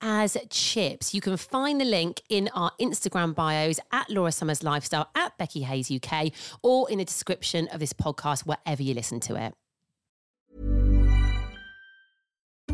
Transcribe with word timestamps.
as 0.00 0.36
chips. 0.48 1.14
You 1.14 1.20
can 1.20 1.36
find 1.36 1.80
the 1.80 1.84
link 1.84 2.22
in 2.28 2.48
our 2.54 2.72
Instagram 2.80 3.34
bios 3.34 3.78
at 3.92 4.08
Laura 4.10 4.32
Summers 4.32 4.62
Lifestyle, 4.62 5.08
at 5.14 5.36
Becky 5.38 5.62
Hayes 5.62 5.90
UK, 5.90 6.32
or 6.62 6.90
in 6.90 6.98
the 6.98 7.04
description 7.04 7.68
of 7.68 7.80
this 7.80 7.92
podcast, 7.92 8.46
wherever 8.46 8.82
you 8.82 8.94
listen 8.94 9.20
to 9.20 9.36
it. 9.36 9.54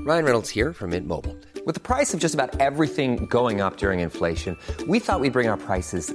Ryan 0.07 0.25
Reynolds 0.25 0.51
here 0.51 0.73
from 0.73 0.91
Mint 0.91 1.09
Mobile. 1.09 1.37
With 1.65 1.75
the 1.75 1.81
price 1.81 2.15
of 2.15 2.21
just 2.21 2.33
about 2.33 2.61
everything 2.61 3.27
going 3.27 3.61
up 3.61 3.77
during 3.77 3.99
inflation, 3.99 4.57
we 4.87 5.01
thought 5.01 5.19
we'd 5.19 5.33
bring 5.33 5.49
our 5.49 5.57
prices 5.57 6.15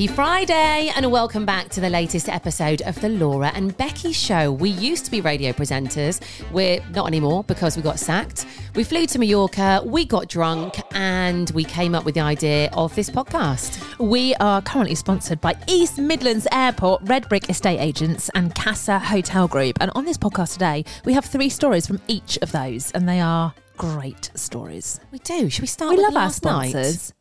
Happy 0.00 0.14
Friday, 0.14 0.90
and 0.96 1.12
welcome 1.12 1.44
back 1.44 1.68
to 1.68 1.78
the 1.78 1.90
latest 1.90 2.30
episode 2.30 2.80
of 2.86 2.98
the 3.02 3.10
Laura 3.10 3.52
and 3.54 3.76
Becky 3.76 4.12
Show. 4.12 4.50
We 4.50 4.70
used 4.70 5.04
to 5.04 5.10
be 5.10 5.20
radio 5.20 5.52
presenters. 5.52 6.22
We're 6.50 6.82
not 6.94 7.06
anymore 7.06 7.44
because 7.44 7.76
we 7.76 7.82
got 7.82 7.98
sacked. 7.98 8.46
We 8.74 8.82
flew 8.82 9.04
to 9.08 9.18
Mallorca, 9.18 9.82
we 9.84 10.06
got 10.06 10.26
drunk, 10.26 10.80
and 10.92 11.50
we 11.50 11.64
came 11.64 11.94
up 11.94 12.06
with 12.06 12.14
the 12.14 12.22
idea 12.22 12.70
of 12.72 12.94
this 12.94 13.10
podcast. 13.10 13.98
We 13.98 14.34
are 14.36 14.62
currently 14.62 14.94
sponsored 14.94 15.38
by 15.42 15.54
East 15.68 15.98
Midlands 15.98 16.46
Airport, 16.50 17.04
Redbrik 17.04 17.50
Estate 17.50 17.78
Agents, 17.78 18.30
and 18.34 18.54
Casa 18.54 18.98
Hotel 18.98 19.48
Group. 19.48 19.76
And 19.82 19.90
on 19.94 20.06
this 20.06 20.16
podcast 20.16 20.54
today, 20.54 20.86
we 21.04 21.12
have 21.12 21.26
three 21.26 21.50
stories 21.50 21.86
from 21.86 22.00
each 22.08 22.38
of 22.38 22.52
those, 22.52 22.90
and 22.92 23.06
they 23.06 23.20
are 23.20 23.52
great 23.76 24.30
stories. 24.34 24.98
We 25.12 25.18
do. 25.18 25.50
Should 25.50 25.60
we 25.60 25.66
start 25.66 25.90
we 25.90 25.96
with 25.96 26.04
love 26.04 26.16
our 26.16 26.22
last 26.22 26.42
night? 26.42 27.12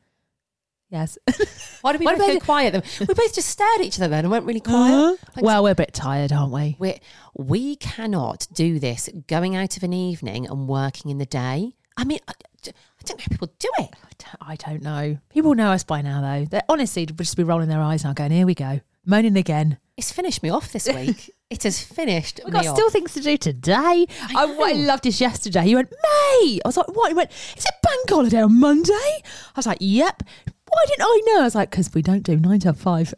Yes. 0.89 1.17
Why 1.81 1.91
did 1.91 1.99
we 1.99 2.05
Why 2.05 2.13
both 2.15 2.21
do 2.21 2.27
go 2.27 2.33
they- 2.33 2.39
quiet 2.39 2.71
then? 2.73 2.83
We 3.07 3.13
both 3.13 3.33
just 3.35 3.49
stared 3.49 3.79
at 3.79 3.85
each 3.85 3.97
other 3.99 4.07
then 4.07 4.25
and 4.25 4.31
went 4.31 4.45
really 4.45 4.59
quiet. 4.59 5.19
Like, 5.35 5.45
well, 5.45 5.63
we're 5.63 5.71
a 5.71 5.75
bit 5.75 5.93
tired, 5.93 6.31
aren't 6.31 6.51
we? 6.51 6.75
we 6.79 6.99
we 7.35 7.75
cannot 7.75 8.47
do 8.53 8.79
this 8.79 9.07
going 9.27 9.55
out 9.55 9.77
of 9.77 9.83
an 9.83 9.93
evening 9.93 10.47
and 10.47 10.67
working 10.67 11.11
in 11.11 11.17
the 11.19 11.25
day. 11.27 11.73
I 11.95 12.03
mean, 12.05 12.19
I, 12.27 12.31
I 12.67 12.71
don't 13.05 13.17
know 13.17 13.23
how 13.23 13.27
people 13.29 13.53
do 13.59 13.69
it. 13.79 13.89
I 13.93 14.09
don't- 14.17 14.49
I 14.49 14.55
don't 14.55 14.81
know. 14.81 15.17
People 15.29 15.55
know 15.55 15.71
us 15.71 15.83
by 15.83 16.01
now, 16.01 16.21
though. 16.21 16.45
They 16.45 16.61
honestly 16.67 17.03
would 17.03 17.17
just 17.17 17.37
be 17.37 17.43
rolling 17.43 17.69
their 17.69 17.81
eyes 17.81 18.03
now, 18.03 18.13
going, 18.13 18.31
"Here 18.31 18.45
we 18.45 18.53
go, 18.55 18.81
moaning 19.05 19.37
again." 19.37 19.77
It's 19.97 20.11
finished 20.11 20.41
me 20.43 20.49
off 20.49 20.71
this 20.71 20.87
week. 20.87 21.29
it 21.49 21.63
has 21.63 21.81
finished 21.83 22.39
We've 22.45 22.53
me 22.53 22.59
got 22.61 22.67
off. 22.67 22.75
still 22.75 22.89
things 22.89 23.13
to 23.15 23.21
do 23.21 23.35
today. 23.37 24.05
I, 24.35 24.45
what 24.45 24.69
I 24.69 24.73
know. 24.77 24.85
loved 24.87 25.03
this 25.03 25.19
yesterday. 25.19 25.63
He 25.63 25.75
went, 25.75 25.91
May. 25.91 26.59
I 26.63 26.67
was 26.67 26.77
like, 26.77 26.87
what? 26.95 27.09
He 27.09 27.13
went, 27.15 27.29
is 27.57 27.65
it 27.65 27.73
bank 27.83 28.09
holiday 28.09 28.41
on 28.41 28.57
Monday? 28.59 28.93
I 28.93 29.57
was 29.57 29.65
like, 29.67 29.79
yep. 29.81 30.23
Why 30.69 30.85
didn't 30.87 31.03
I 31.03 31.21
know? 31.25 31.41
I 31.41 31.43
was 31.43 31.55
like, 31.55 31.71
because 31.71 31.93
we 31.93 32.01
don't 32.01 32.23
do 32.23 32.37
nine 32.37 32.59
to 32.61 32.73
five. 32.73 33.13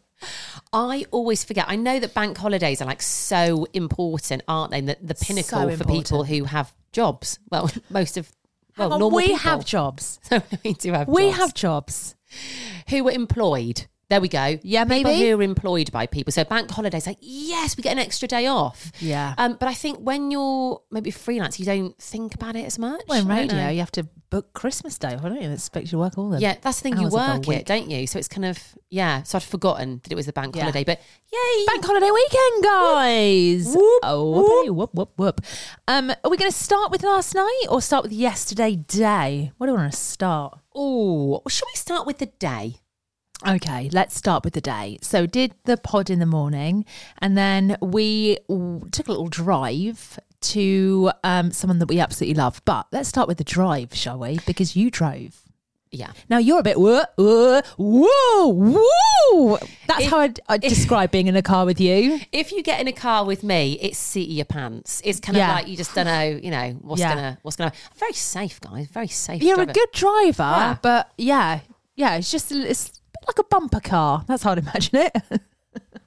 I 0.74 1.06
always 1.12 1.44
forget. 1.44 1.66
I 1.68 1.76
know 1.76 2.00
that 2.00 2.14
bank 2.14 2.38
holidays 2.38 2.82
are 2.82 2.86
like 2.86 3.02
so 3.02 3.68
important, 3.74 4.44
aren't 4.48 4.72
they? 4.72 4.82
The, 4.82 4.98
the 5.02 5.16
pinnacle 5.16 5.70
for 5.76 5.84
people 5.86 6.24
who 6.24 6.46
have 6.46 6.74
jobs. 6.92 7.40
Well, 7.50 7.70
most 7.90 8.18
of 8.18 8.32
well, 8.78 8.90
normal 8.90 9.12
we 9.12 9.24
people. 9.24 9.38
have 9.40 9.66
jobs. 9.66 10.20
So 10.30 10.42
we 10.64 10.74
do 10.74 10.94
have. 10.94 11.08
Jobs. 11.08 11.16
We 11.16 11.24
jobs. 11.24 11.38
have 11.38 11.54
jobs. 11.54 12.16
who 12.90 13.04
were 13.04 13.12
employed. 13.12 13.88
There 14.12 14.20
we 14.20 14.28
go. 14.28 14.60
Yeah, 14.62 14.84
people 14.84 15.14
maybe. 15.14 15.30
who 15.30 15.38
are 15.38 15.42
employed 15.42 15.90
by 15.90 16.06
people. 16.06 16.34
So 16.34 16.44
bank 16.44 16.70
holidays, 16.70 17.08
like 17.08 17.20
yes, 17.22 17.78
we 17.78 17.82
get 17.82 17.94
an 17.94 18.00
extra 18.00 18.28
day 18.28 18.46
off. 18.46 18.92
Yeah. 19.00 19.34
Um, 19.38 19.56
but 19.58 19.70
I 19.70 19.74
think 19.74 20.00
when 20.00 20.32
you're 20.32 20.82
maybe 20.92 21.12
freelance, 21.12 21.62
you 21.62 21.66
don't 21.66 21.98
think 21.98 22.36
about 22.36 22.58
it 22.58 22.66
as 22.66 22.78
much. 22.78 23.04
Well, 23.08 23.22
in 23.22 23.28
radio, 23.30 23.70
you 23.70 23.80
have 23.80 23.92
to 23.94 24.04
book 24.30 24.52
Christmas 24.52 24.98
Day, 24.98 25.16
don't 25.16 25.42
you? 25.42 25.50
Expect 25.50 25.86
you 25.86 25.92
to 25.92 25.98
work 26.00 26.18
all 26.18 26.30
the 26.30 26.42
Yeah, 26.42 26.58
that's 26.62 26.82
the 26.82 26.90
thing. 26.90 26.98
You 26.98 27.04
hours 27.04 27.14
of 27.14 27.44
the 27.44 27.48
work 27.48 27.58
it, 27.62 27.66
don't 27.66 27.90
you? 27.90 28.06
So 28.06 28.20
it's 28.20 28.28
kind 28.28 28.44
of 28.44 28.60
yeah. 28.90 29.24
So 29.24 29.38
I'd 29.38 29.44
forgotten 29.44 30.02
that 30.04 30.12
it 30.12 30.16
was 30.16 30.26
the 30.26 30.34
bank 30.34 30.58
Yeah. 30.58 30.64
holiday, 30.64 30.84
but 30.84 31.00
yay! 31.32 31.66
Bank 31.68 31.86
holiday 31.86 32.12
weekend, 32.12 32.64
guys. 32.66 33.74
Whoop, 33.74 34.02
oh, 34.04 34.66
whoopity, 34.68 34.76
whoop, 34.76 34.94
whoop, 34.94 35.12
whoop. 35.16 35.42
Um, 35.88 36.10
are 36.10 36.30
we 36.30 36.36
going 36.36 36.52
to 36.52 36.58
start 36.58 36.92
with 36.92 37.04
last 37.04 37.34
night 37.34 37.66
or 37.70 37.82
start 37.82 38.04
with 38.04 38.12
yesterday 38.12 38.76
day? 38.76 39.54
What 39.56 39.68
do 39.68 39.72
we 39.72 39.78
want 39.78 39.94
to 39.94 39.98
start? 39.98 40.60
Oh, 40.76 41.42
should 41.48 41.68
we 41.74 41.78
start 41.78 42.06
with 42.06 42.18
the 42.18 42.26
day? 42.26 42.76
Okay, 43.48 43.90
let's 43.92 44.16
start 44.16 44.44
with 44.44 44.54
the 44.54 44.62
day. 44.62 44.98
So, 45.02 45.26
did 45.26 45.54
the 45.66 45.78
pod 45.78 46.10
in 46.10 46.20
the 46.20 46.26
morning, 46.26 46.86
and 47.20 47.38
then 47.38 47.78
we 47.82 48.38
took 48.48 49.08
a 49.08 49.12
little 49.12 49.28
drive 49.30 50.20
to 50.42 51.12
um, 51.24 51.52
someone 51.52 51.80
that 51.80 51.88
we 51.88 52.00
absolutely 52.00 52.36
love. 52.36 52.62
But 52.66 52.88
let's 52.92 53.10
start 53.10 53.28
with 53.28 53.38
the 53.38 53.44
drive, 53.44 53.94
shall 53.96 54.20
we? 54.20 54.40
Because 54.46 54.76
you 54.76 54.90
drove. 54.92 55.40
Yeah. 55.94 56.12
Now 56.30 56.38
you're 56.38 56.60
a 56.60 56.64
bit 56.64 56.80
whoa, 56.80 57.04
whoa, 57.18 57.62
whoa, 57.78 58.48
whoa. 58.48 59.58
That's 59.88 60.06
If- 60.06 60.10
how 60.10 60.20
I'd, 60.20 60.40
I'd 60.48 60.62
describe 60.62 61.12
being 61.12 61.28
in 61.28 61.36
a 61.36 61.42
car 61.42 61.66
with 61.66 61.82
you. 61.82 62.22
If 62.32 62.54
you 62.54 62.64
get 62.64 62.80
in 62.80 62.88
a 62.88 62.94
car 62.94 63.26
with 63.26 63.44
me, 63.44 63.78
it's 63.82 63.98
seat 63.98 64.30
of 64.30 64.36
your 64.36 64.46
pants. 64.46 65.02
It's 65.04 65.20
kind 65.20 65.36
Yeah. 65.38 65.50
of 65.50 65.56
like 65.58 65.68
you 65.68 65.76
just 65.76 65.94
don't 65.94 66.06
know, 66.06 66.40
you 66.42 66.50
know, 66.50 66.78
what's 66.82 67.02
Yeah. 67.02 67.14
gonna 67.14 67.38
what's 67.42 67.58
gonna. 67.58 67.74
Very 67.98 68.14
safe, 68.14 68.62
guys. 68.62 68.88
Very 68.88 69.10
safe. 69.10 69.44
You're 69.44 69.60
a 69.60 69.66
good 69.66 69.92
driver, 69.92 70.32
Yeah. 70.44 70.78
but 70.82 71.12
yeah, 71.18 71.60
yeah, 71.98 72.16
it's 72.16 72.32
just 72.32 72.54
it's 72.54 73.01
like 73.28 73.40
a 73.40 73.44
bumper 73.44 73.80
car. 73.80 74.24
That's 74.28 74.44
how 74.44 74.52
I'd 74.52 74.60
imagine 74.60 74.96
it. 74.96 75.16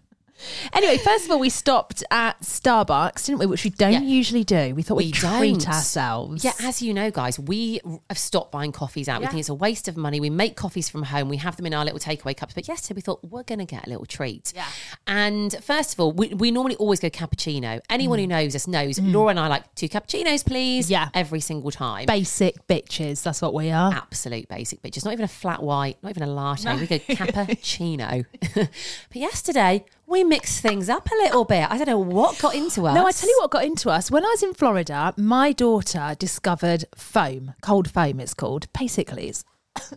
anyway, 0.73 0.99
first 0.99 1.25
of 1.27 1.31
all, 1.31 1.39
we 1.39 1.49
stopped 1.51 2.03
at 2.11 2.41
Starbucks, 2.41 3.27
didn't 3.27 3.39
we? 3.41 3.47
Which 3.47 3.65
we 3.65 3.71
don't 3.71 3.93
Yeah. 3.93 4.01
usually 4.01 4.45
do. 4.45 4.75
We 4.75 4.83
thought 4.83 4.97
We 4.97 5.07
we'd 5.07 5.15
treat 5.15 5.61
don't. 5.61 5.69
ourselves. 5.69 6.45
Yeah, 6.45 6.53
as 6.63 6.83
you 6.83 6.93
know, 6.95 7.11
guys, 7.11 7.39
we 7.39 7.81
have 8.09 8.19
stopped 8.19 8.53
buying 8.53 8.73
coffees 8.73 9.09
out. 9.09 9.21
We 9.21 9.27
think 9.27 9.41
it's 9.41 9.49
a 9.49 9.55
waste 9.55 9.89
of 9.89 9.97
money. 9.97 10.21
We 10.21 10.31
make 10.31 10.57
coffees 10.57 10.89
from 10.89 11.03
home. 11.05 11.29
We 11.29 11.37
have 11.39 11.57
them 11.57 11.67
in 11.67 11.75
our 11.75 11.85
little 11.85 11.99
takeaway 12.01 12.37
cups. 12.37 12.55
But 12.55 12.69
yesterday 12.69 12.97
we 12.97 13.01
thought 13.03 13.21
we're 13.25 13.43
going 13.43 13.59
to 13.59 13.65
get 13.65 13.87
a 13.87 13.91
little 13.91 14.07
treat. 14.07 14.53
Yeah. 14.55 14.67
And 15.07 15.55
first 15.63 15.95
of 15.95 16.01
all, 16.01 16.13
we, 16.13 16.29
we 16.35 16.51
normally 16.51 16.77
always 16.77 17.01
go 17.01 17.11
cappuccino. 17.11 17.81
Anyone 17.91 18.19
who 18.19 18.27
knows 18.27 18.55
us 18.55 18.67
knows 18.67 18.99
Laura 19.01 19.31
and 19.31 19.41
I 19.41 19.49
like 19.49 19.75
two 19.75 19.89
cappuccinos, 19.89 20.45
please. 20.45 20.87
Mm. 20.87 20.91
Yeah. 20.91 21.09
Every 21.15 21.41
single 21.41 21.71
time. 21.71 22.07
basic 22.07 22.67
bitches. 22.67 23.23
That's 23.23 23.41
what 23.43 23.55
we 23.55 23.71
are. 23.71 23.93
Absolute 23.93 24.49
basic 24.49 24.83
bitches. 24.83 25.05
Not 25.05 25.13
even 25.13 25.25
a 25.25 25.29
flat 25.29 25.63
white, 25.63 25.97
not 26.03 26.11
even 26.11 26.23
a 26.23 26.27
latte. 26.27 26.77
We 26.79 26.87
go 26.87 26.99
cappuccino. 27.09 28.25
but 28.55 28.69
yesterday 29.17 29.85
we 30.15 30.23
mixed 30.23 30.61
things 30.63 30.89
up 30.89 31.11
a 31.11 31.15
little 31.17 31.45
bit. 31.45 31.69
I 31.69 31.77
don't 31.77 31.89
know 31.89 31.99
what 31.99 32.39
got 32.39 32.55
into 32.55 32.87
us. 32.87 32.95
No, 32.95 33.05
I 33.05 33.11
tell 33.11 33.29
you 33.29 33.37
what 33.41 33.51
got 33.51 33.65
into 33.65 33.91
us. 33.91 34.13
When 34.13 34.25
I 34.25 34.29
was 34.29 34.45
in 34.45 34.55
Florida, 34.55 35.13
my 35.17 35.51
daughter 35.51 36.15
discovered 36.17 36.85
foam, 36.95 37.55
cold 37.63 37.91
foam 37.91 38.21
it's 38.21 38.33
called. 38.33 38.73
Basically, 38.73 39.29
it's, 39.29 39.45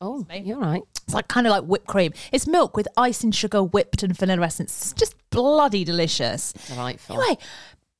Oh, 0.00 0.26
you're 0.32 0.58
right. 0.58 0.82
it's 1.04 1.14
like 1.14 1.26
kind 1.28 1.46
of 1.46 1.52
like 1.52 1.64
whipped 1.64 1.86
cream. 1.86 2.12
It's 2.32 2.46
milk 2.46 2.76
with 2.76 2.86
ice 2.96 3.22
and 3.24 3.34
sugar 3.34 3.62
whipped 3.62 4.02
and 4.02 4.16
vanilla 4.16 4.46
essence. 4.46 4.72
It's 4.82 4.92
just 4.92 5.14
bloody 5.30 5.84
delicious. 5.84 6.52
Delightful. 6.52 7.20
Anyway, 7.20 7.38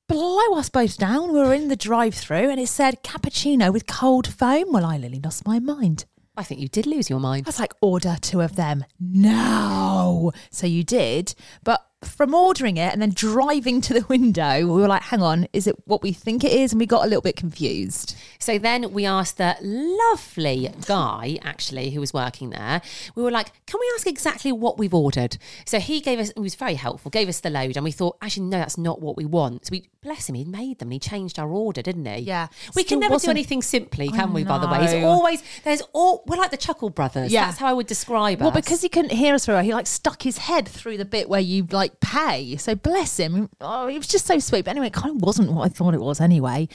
blow 0.09 0.55
us 0.55 0.69
both 0.69 0.97
down. 0.97 1.33
We 1.33 1.41
were 1.41 1.55
in 1.55 1.69
the 1.69 1.77
drive 1.77 2.15
through 2.15 2.51
and 2.51 2.61
it 2.61 2.69
said 2.69 3.03
cappuccino 3.05 3.73
with 3.73 3.87
cold 3.87 4.27
foam. 4.27 4.73
Well, 4.73 4.85
I 4.85 4.97
nearly 4.97 5.21
lost 5.21 5.47
my 5.47 5.59
mind. 5.59 6.05
I 6.39 6.45
think 6.45 6.61
you 6.61 6.69
did 6.69 6.87
lose 6.87 7.11
your 7.11 7.19
mind. 7.19 7.47
I 7.47 7.49
was 7.49 7.59
like, 7.59 7.75
order 7.81 8.17
two 8.21 8.41
of 8.41 8.55
them. 8.55 8.85
No. 9.01 10.31
So 10.53 10.69
you 10.69 10.85
did. 10.85 11.35
But 11.65 11.85
from 12.05 12.33
ordering 12.33 12.77
it 12.77 12.93
and 12.93 13.03
then 13.03 13.11
driving 13.11 13.81
to 13.81 13.93
the 13.95 14.05
window, 14.09 14.61
we 14.61 14.81
were 14.81 14.87
like, 14.89 15.03
hang 15.03 15.21
on, 15.23 15.49
is 15.53 15.67
it 15.67 15.75
what 15.87 16.03
we 16.03 16.13
think 16.13 16.45
it 16.45 16.53
is? 16.53 16.73
And 16.73 16.79
we 16.81 16.87
got 16.87 17.05
a 17.05 17.09
little 17.09 17.23
bit 17.23 17.35
confused. 17.37 18.17
So 18.39 18.57
then 18.59 18.93
we 18.93 19.05
asked 19.05 19.37
the 19.39 19.57
lovely 19.61 20.71
guy, 20.87 21.39
actually, 21.43 21.91
who 21.91 22.01
was 22.01 22.13
working 22.15 22.51
there. 22.51 22.81
We 23.15 23.23
were 23.23 23.31
like, 23.31 23.51
"Can 23.67 23.81
we 23.81 23.91
ask 23.95 24.07
exactly 24.07 24.53
what 24.53 24.79
we've 24.79 24.95
ordered?" 24.95 25.37
So 25.67 25.81
he 25.81 26.01
gave 26.01 26.19
us. 26.19 26.33
He 26.35 26.41
was 26.41 26.55
very 26.55 26.75
helpful. 26.75 27.11
Gave 27.11 27.29
us 27.29 27.41
the 27.41 27.51
load, 27.51 27.77
and 27.77 27.85
we 27.85 27.91
thought, 27.91 28.17
actually, 28.23 28.47
no, 28.47 28.59
that's 28.59 28.79
not 28.79 29.01
what 29.03 29.17
we 29.17 29.25
want. 29.25 29.67
So 29.67 29.71
we 29.73 29.89
bless 30.03 30.29
him. 30.29 30.35
He 30.37 30.45
made 30.45 30.79
them. 30.79 30.87
and 30.89 30.93
He 30.95 30.99
changed 31.01 31.39
our 31.39 31.49
order, 31.51 31.83
didn't 31.83 32.07
he? 32.07 32.21
Yeah. 32.23 32.49
We 32.75 32.83
Still 32.83 32.97
can 32.97 33.01
never 33.01 33.11
do 33.13 33.15
wasn't- 33.15 33.31
anything 33.31 33.63
simply, 33.63 34.09
can 34.09 34.33
we? 34.33 34.45
By 34.45 34.59
the 34.59 34.69
way, 34.69 34.85
it's 34.85 35.05
always 35.05 35.43
there's 35.65 35.83
all. 35.93 36.23
We're 36.27 36.37
like 36.37 36.51
the 36.53 36.57
Chuckle 36.57 36.91
Brothers. 36.91 37.33
Yeah. 37.33 37.47
That's 37.47 37.59
how 37.59 37.67
I 37.67 37.73
would 37.73 37.87
describe 37.89 38.39
it. 38.41 38.45
Well, 38.45 38.51
us. 38.51 38.57
because 38.65 38.83
he 38.83 38.89
couldn't 38.89 39.13
hear 39.13 39.35
us 39.35 39.47
very 39.47 39.57
well, 39.57 39.65
he 39.65 39.75
like 39.75 39.87
stuck 39.87 40.23
his 40.23 40.39
head 40.39 40.69
through 40.69 40.97
the 40.99 41.05
bit 41.05 41.29
where 41.29 41.41
you 41.41 41.67
like 41.71 41.88
pay. 42.01 42.57
So 42.57 42.75
bless 42.75 43.19
him. 43.19 43.51
Oh, 43.61 43.87
it 43.89 43.99
was 43.99 44.09
just 44.09 44.27
so 44.27 44.39
sweet. 44.39 44.65
But 44.65 44.73
anyway, 44.73 44.89
it 44.89 44.93
kind 44.93 45.17
of 45.17 45.23
wasn't 45.23 45.53
what 45.53 45.65
I 45.65 45.69
thought 45.69 45.95
it 45.95 46.01
was 46.01 46.21
anyway. 46.21 46.69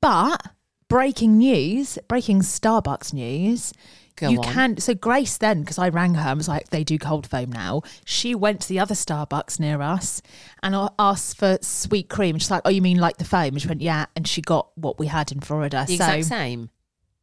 But 0.00 0.46
breaking 0.88 1.38
news, 1.38 1.98
breaking 2.08 2.40
Starbucks 2.40 3.12
news. 3.12 3.72
Go 4.16 4.28
you 4.28 4.38
on. 4.38 4.44
can 4.44 4.76
so 4.78 4.94
Grace 4.94 5.38
then 5.38 5.60
because 5.60 5.76
I 5.76 5.88
rang 5.88 6.14
her 6.14 6.28
and 6.30 6.38
was 6.38 6.46
like 6.46 6.70
they 6.70 6.84
do 6.84 6.98
cold 6.98 7.26
foam 7.26 7.50
now. 7.50 7.82
She 8.04 8.34
went 8.34 8.60
to 8.60 8.68
the 8.68 8.78
other 8.78 8.94
Starbucks 8.94 9.58
near 9.58 9.82
us 9.82 10.22
and 10.62 10.88
asked 11.00 11.36
for 11.36 11.58
sweet 11.62 12.08
cream. 12.08 12.38
She's 12.38 12.50
like, 12.50 12.62
"Oh, 12.64 12.70
you 12.70 12.80
mean 12.80 12.98
like 12.98 13.16
the 13.16 13.24
foam?" 13.24 13.54
And 13.54 13.60
she 13.60 13.66
went, 13.66 13.80
"Yeah." 13.80 14.06
And 14.14 14.28
she 14.28 14.40
got 14.40 14.68
what 14.76 15.00
we 15.00 15.08
had 15.08 15.32
in 15.32 15.40
Florida. 15.40 15.84
the 15.88 15.96
so 15.96 16.04
exact 16.04 16.24
same. 16.26 16.70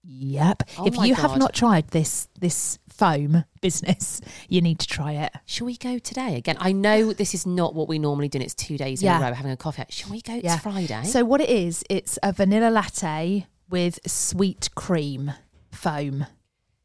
Yep. 0.03 0.63
Oh 0.79 0.87
if 0.87 0.97
you 0.97 1.15
have 1.15 1.37
not 1.37 1.53
tried 1.53 1.87
this 1.89 2.27
this 2.39 2.77
foam 3.05 3.45
business, 3.61 4.21
you 4.47 4.61
need 4.61 4.77
to 4.77 4.85
try 4.87 5.13
it. 5.13 5.31
Shall 5.47 5.65
we 5.65 5.75
go 5.75 5.97
today 5.97 6.35
again? 6.35 6.55
I 6.59 6.71
know 6.71 7.13
this 7.13 7.33
is 7.33 7.47
not 7.47 7.73
what 7.73 7.87
we 7.87 7.97
normally 7.97 8.27
do. 8.29 8.37
and 8.37 8.43
It's 8.43 8.53
two 8.53 8.77
days 8.77 9.01
in 9.01 9.09
a 9.09 9.19
row 9.19 9.33
having 9.33 9.51
a 9.51 9.57
coffee. 9.57 9.83
Shall 9.89 10.11
we 10.11 10.21
go? 10.21 10.39
It's 10.43 10.55
Friday. 10.61 11.03
So 11.05 11.25
what 11.25 11.41
it 11.41 11.49
is, 11.49 11.83
it's 11.89 12.19
a 12.21 12.31
vanilla 12.31 12.69
latte 12.69 13.47
with 13.71 13.99
sweet 14.05 14.69
cream 14.75 15.31
foam. 15.71 16.27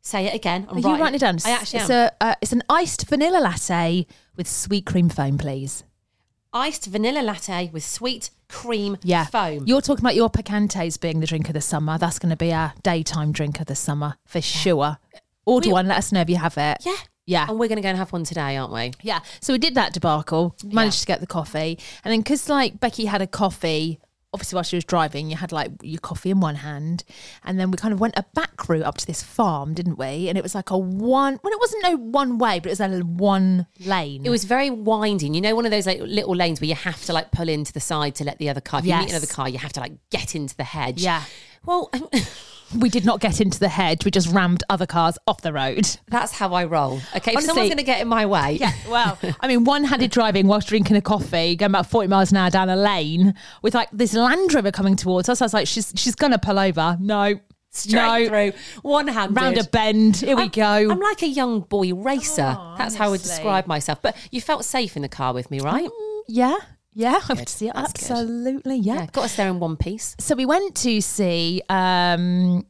say 0.00 0.24
it 0.26 0.34
again. 0.34 0.66
I'm 0.70 0.76
Are 0.78 0.80
you 0.80 0.96
writing 1.02 1.16
it 1.16 1.20
down? 1.20 1.36
I 1.44 1.50
actually 1.50 1.80
it's 1.80 1.90
am. 1.90 2.10
a 2.20 2.24
uh, 2.24 2.34
it's 2.40 2.52
an 2.52 2.62
iced 2.70 3.06
vanilla 3.08 3.38
latte 3.40 4.06
with 4.36 4.48
sweet 4.48 4.86
cream 4.86 5.08
foam, 5.10 5.36
please. 5.36 5.84
iced 6.54 6.86
vanilla 6.86 7.20
latte 7.20 7.68
with 7.74 7.84
sweet 7.84 8.30
cream 8.48 8.96
Yeah. 9.02 9.26
foam. 9.26 9.64
You're 9.66 9.82
talking 9.82 10.02
about 10.04 10.14
your 10.14 10.30
picantes 10.30 10.98
being 10.98 11.20
the 11.20 11.26
drink 11.26 11.48
of 11.48 11.54
the 11.54 11.60
summer. 11.60 11.98
That's 11.98 12.18
going 12.18 12.30
to 12.30 12.36
be 12.36 12.52
our 12.54 12.72
daytime 12.82 13.32
drink 13.32 13.60
of 13.60 13.66
the 13.66 13.74
summer 13.74 14.14
for 14.24 14.40
sure. 14.40 14.96
Order 15.46 15.68
We- 15.68 15.72
one. 15.72 15.86
Let 15.88 15.98
us 15.98 16.12
know 16.12 16.20
if 16.20 16.28
you 16.30 16.36
have 16.36 16.56
it. 16.58 16.78
yeah. 16.84 16.96
Yeah. 17.28 17.46
And 17.48 17.58
we're 17.58 17.66
going 17.66 17.76
to 17.76 17.82
go 17.82 17.88
and 17.88 17.98
have 17.98 18.12
one 18.12 18.22
today, 18.22 18.56
aren't 18.56 18.72
we? 18.72 18.92
Yeah. 19.02 19.18
So 19.40 19.52
we 19.52 19.58
did 19.58 19.74
that 19.74 19.92
debacle, 19.92 20.54
managed 20.64 21.00
to 21.00 21.06
get 21.06 21.18
the 21.18 21.26
coffee. 21.26 21.76
And 22.04 22.12
then 22.12 22.20
because 22.20 22.48
like 22.48 22.78
Becky 22.78 23.06
had 23.06 23.20
a 23.20 23.26
coffee, 23.26 23.98
obviously 24.32 24.54
while 24.54 24.62
she 24.62 24.76
was 24.76 24.84
driving, 24.84 25.28
you 25.28 25.36
had 25.36 25.50
like 25.50 25.72
your 25.82 25.98
coffee 25.98 26.30
in 26.30 26.38
one 26.38 26.54
hand. 26.54 27.02
And 27.42 27.58
then 27.58 27.72
we 27.72 27.78
kind 27.78 27.92
of 27.92 27.98
went 27.98 28.14
a 28.16 28.24
back 28.36 28.68
route 28.68 28.84
up 28.84 28.98
to 28.98 29.06
this 29.08 29.24
farm, 29.24 29.74
didn't 29.74 29.98
we? 29.98 30.28
And 30.28 30.38
it 30.38 30.42
was 30.44 30.54
like 30.54 30.70
a 30.70 30.78
one, 30.78 31.40
well, 31.42 31.52
it 31.52 31.58
wasn't 31.58 31.82
no 31.82 31.96
one 31.96 32.38
way, 32.38 32.60
but 32.60 32.66
it 32.66 32.78
was 32.78 32.80
a 32.80 33.00
one 33.00 33.66
lane. 33.84 34.24
It 34.24 34.30
was 34.30 34.44
very 34.44 34.70
winding. 34.70 35.34
You 35.34 35.40
know, 35.40 35.56
one 35.56 35.64
of 35.64 35.72
those 35.72 35.86
like 35.88 35.98
little 35.98 36.36
lanes 36.36 36.60
where 36.60 36.68
you 36.68 36.76
have 36.76 37.02
to 37.06 37.12
like 37.12 37.32
pull 37.32 37.48
into 37.48 37.72
the 37.72 37.80
side 37.80 38.14
to 38.16 38.24
let 38.24 38.38
the 38.38 38.48
other 38.50 38.60
car. 38.60 38.78
If 38.78 38.86
you 38.86 38.94
meet 38.96 39.10
another 39.10 39.26
car, 39.26 39.48
you 39.48 39.58
have 39.58 39.72
to 39.72 39.80
like 39.80 39.94
get 40.10 40.36
into 40.36 40.56
the 40.56 40.62
hedge. 40.64 41.02
Yeah. 41.02 41.24
Well, 41.64 41.90
we 42.74 42.88
did 42.88 43.04
not 43.04 43.20
get 43.20 43.40
into 43.40 43.58
the 43.58 43.68
hedge. 43.68 44.04
We 44.04 44.10
just 44.10 44.28
rammed 44.32 44.64
other 44.68 44.86
cars 44.86 45.18
off 45.26 45.40
the 45.42 45.52
road. 45.52 45.88
that's 46.08 46.32
how 46.32 46.52
I 46.54 46.64
roll. 46.64 47.00
Okay, 47.16 47.32
if 47.32 47.42
someone's 47.42 47.68
going 47.68 47.76
to 47.78 47.82
get 47.82 48.00
in 48.00 48.08
my 48.08 48.26
way, 48.26 48.58
Yeah, 48.60 48.72
well, 48.88 49.18
I 49.40 49.48
mean, 49.48 49.64
one-handed 49.64 50.10
driving 50.10 50.46
whilst 50.46 50.68
drinking 50.68 50.96
a 50.96 51.00
coffee, 51.02 51.56
going 51.56 51.70
about 51.70 51.86
forty 51.86 52.08
miles 52.08 52.30
an 52.30 52.38
hour 52.38 52.50
down 52.50 52.68
a 52.68 52.76
lane 52.76 53.34
with 53.62 53.74
like 53.74 53.88
this 53.92 54.14
Land 54.14 54.52
Rover 54.52 54.72
coming 54.72 54.96
towards 54.96 55.28
us. 55.28 55.40
I 55.40 55.44
was 55.44 55.54
like, 55.54 55.66
she's 55.66 55.92
she's 55.96 56.14
gonna 56.14 56.38
pull 56.38 56.58
over. 56.58 56.96
No, 57.00 57.38
straight 57.70 57.92
no, 57.94 58.28
through, 58.28 58.52
one 58.82 59.08
hand 59.08 59.36
round 59.36 59.58
a 59.58 59.64
bend. 59.64 60.16
Here 60.16 60.36
we 60.36 60.44
I'm, 60.44 60.48
go. 60.48 60.90
I'm 60.90 61.00
like 61.00 61.22
a 61.22 61.28
young 61.28 61.60
boy 61.60 61.94
racer. 61.94 62.56
Oh, 62.58 62.74
That's 62.78 62.94
how 62.96 63.06
I 63.06 63.08
would 63.10 63.22
describe 63.22 63.66
myself. 63.66 64.02
But 64.02 64.16
you 64.30 64.40
felt 64.40 64.64
safe 64.64 64.96
in 64.96 65.02
the 65.02 65.08
car 65.08 65.32
with 65.34 65.50
me, 65.50 65.60
right? 65.60 65.88
Mm, 65.88 66.22
yeah, 66.28 66.56
yeah, 66.96 67.20
I 67.28 67.34
would 67.34 67.48
see 67.48 67.68
it. 67.68 67.74
That's. 67.74 68.10
Absolutely, 68.10 68.76
yeah. 68.76 68.94
yeah. 68.94 69.06
Got 69.12 69.26
us 69.26 69.36
there 69.36 69.48
in 69.48 69.60
one 69.60 69.76
piece. 69.76 70.16
So 70.18 70.34
we 70.34 70.46
went 70.46 70.74
to 70.76 71.02
see 71.02 71.60
um, 71.68 72.64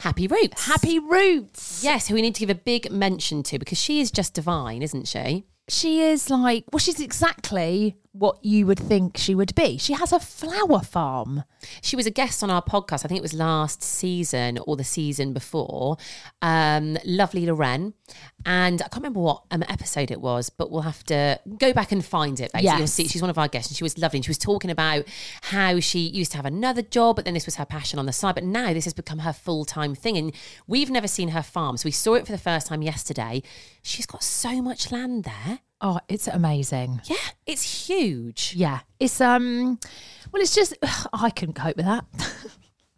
Happy 0.00 0.26
Roots. 0.26 0.64
Happy 0.64 0.98
Roots. 0.98 1.84
Yes, 1.84 2.08
who 2.08 2.14
we 2.14 2.22
need 2.22 2.34
to 2.36 2.40
give 2.40 2.48
a 2.48 2.54
big 2.54 2.90
mention 2.90 3.42
to 3.42 3.58
because 3.58 3.78
she 3.78 4.00
is 4.00 4.10
just 4.10 4.32
divine, 4.32 4.80
isn't 4.80 5.06
she? 5.06 5.44
She 5.68 6.00
is 6.00 6.30
like, 6.30 6.64
well, 6.72 6.78
she's 6.78 6.98
exactly 6.98 7.98
what 8.18 8.44
you 8.44 8.66
would 8.66 8.78
think 8.78 9.16
she 9.16 9.34
would 9.34 9.54
be. 9.54 9.78
She 9.78 9.92
has 9.92 10.12
a 10.12 10.18
flower 10.18 10.80
farm. 10.80 11.44
She 11.80 11.94
was 11.94 12.06
a 12.06 12.10
guest 12.10 12.42
on 12.42 12.50
our 12.50 12.62
podcast. 12.62 13.04
I 13.04 13.08
think 13.08 13.18
it 13.18 13.22
was 13.22 13.34
last 13.34 13.82
season 13.82 14.58
or 14.66 14.76
the 14.76 14.84
season 14.84 15.32
before. 15.32 15.96
Um, 16.42 16.98
lovely 17.04 17.46
Loren, 17.46 17.94
and 18.44 18.80
I 18.80 18.88
can't 18.88 18.96
remember 18.96 19.20
what 19.20 19.44
um, 19.50 19.62
episode 19.68 20.10
it 20.10 20.20
was, 20.20 20.50
but 20.50 20.70
we'll 20.70 20.82
have 20.82 21.04
to 21.04 21.38
go 21.58 21.72
back 21.72 21.92
and 21.92 22.04
find 22.04 22.40
it. 22.40 22.52
Basically, 22.52 22.78
you'll 22.78 22.86
see 22.86 23.06
she's 23.06 23.22
one 23.22 23.30
of 23.30 23.38
our 23.38 23.48
guests, 23.48 23.70
and 23.70 23.76
she 23.76 23.84
was 23.84 23.96
lovely. 23.98 24.18
And 24.18 24.24
she 24.24 24.30
was 24.30 24.38
talking 24.38 24.70
about 24.70 25.04
how 25.42 25.80
she 25.80 26.00
used 26.00 26.32
to 26.32 26.36
have 26.38 26.46
another 26.46 26.82
job, 26.82 27.16
but 27.16 27.24
then 27.24 27.34
this 27.34 27.46
was 27.46 27.56
her 27.56 27.66
passion 27.66 27.98
on 27.98 28.06
the 28.06 28.12
side. 28.12 28.34
But 28.34 28.44
now 28.44 28.72
this 28.72 28.84
has 28.84 28.94
become 28.94 29.20
her 29.20 29.32
full 29.32 29.64
time 29.64 29.94
thing, 29.94 30.16
and 30.16 30.32
we've 30.66 30.90
never 30.90 31.08
seen 31.08 31.28
her 31.28 31.42
farm, 31.42 31.76
so 31.76 31.86
we 31.86 31.92
saw 31.92 32.14
it 32.14 32.26
for 32.26 32.32
the 32.32 32.38
first 32.38 32.66
time 32.66 32.82
yesterday. 32.82 33.42
She's 33.82 34.06
got 34.06 34.22
so 34.22 34.60
much 34.60 34.90
land 34.90 35.24
there. 35.24 35.60
Oh, 35.80 36.00
it's 36.08 36.26
amazing. 36.26 37.00
Yeah, 37.04 37.16
it's 37.46 37.86
huge. 37.88 38.54
Yeah, 38.56 38.80
it's 38.98 39.20
um, 39.20 39.78
well, 40.32 40.42
it's 40.42 40.54
just 40.54 40.74
I 41.12 41.30
couldn't 41.30 41.54
cope 41.54 41.76
with 41.76 41.86
that. 41.86 42.04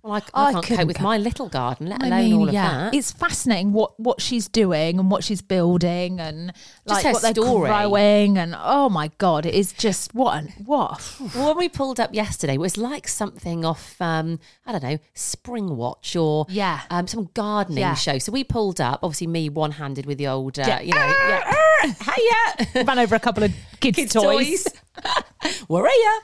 Well, 0.03 0.15
I, 0.15 0.23
I 0.35 0.47
I 0.49 0.53
can't 0.53 0.65
cope 0.67 0.87
with 0.87 0.97
go- 0.99 1.05
my 1.05 1.19
little 1.19 1.49
garden, 1.49 1.89
let 1.89 2.03
I 2.03 2.07
alone 2.07 2.21
mean, 2.25 2.33
all 2.35 2.49
of 2.49 2.55
yeah, 2.55 2.71
that. 2.91 2.95
it's 2.95 3.11
fascinating 3.13 3.73
what 3.73 3.99
what 4.01 4.23
she's 4.23 4.49
doing 4.49 4.99
and 4.99 5.11
what 5.11 5.23
she's 5.25 5.43
building 5.43 6.19
and 6.21 6.53
Just 6.89 7.05
like 7.05 7.13
what 7.13 7.23
they're 7.23 7.35
story. 7.35 7.69
growing 7.69 8.39
and 8.39 8.57
oh 8.59 8.89
my 8.89 9.11
god, 9.19 9.45
it 9.45 9.55
is 9.55 9.73
just 9.73 10.15
what 10.15 10.39
an, 10.39 10.53
what. 10.65 11.17
Well, 11.35 11.49
when 11.49 11.59
we 11.59 11.69
pulled 11.69 12.01
up 12.01 12.15
yesterday, 12.15 12.55
it 12.55 12.61
was 12.61 12.77
like 12.79 13.07
something 13.09 13.65
off, 13.65 14.01
um, 14.01 14.39
I 14.67 14.73
don't 14.73 14.83
know, 14.83 14.99
Spring 15.15 15.77
Watch 15.77 16.17
or 16.17 16.47
Yeah. 16.49 16.81
um, 16.91 17.07
some 17.07 17.29
gardening 17.35 17.79
Yeah. 17.81 17.95
show. 17.95 18.19
So 18.19 18.33
we 18.33 18.43
pulled 18.43 18.81
up, 18.81 19.01
obviously 19.03 19.27
me 19.27 19.49
one 19.51 19.73
handed 19.73 20.07
with 20.07 20.17
the 20.19 20.29
old, 20.29 20.59
uh, 20.59 20.65
Yeah. 20.67 20.81
you 20.81 20.93
know, 20.95 21.15
yeah, 21.29 21.95
hiya, 22.65 22.85
Ran 22.87 22.99
over 22.99 23.15
a 23.15 23.21
couple 23.21 23.43
of 23.45 23.53
kids', 23.81 23.97
kids' 23.97 24.13
toys. 24.15 24.65
toys. 24.65 24.67
Where 25.69 25.85
are 25.85 25.89
you? 25.89 26.21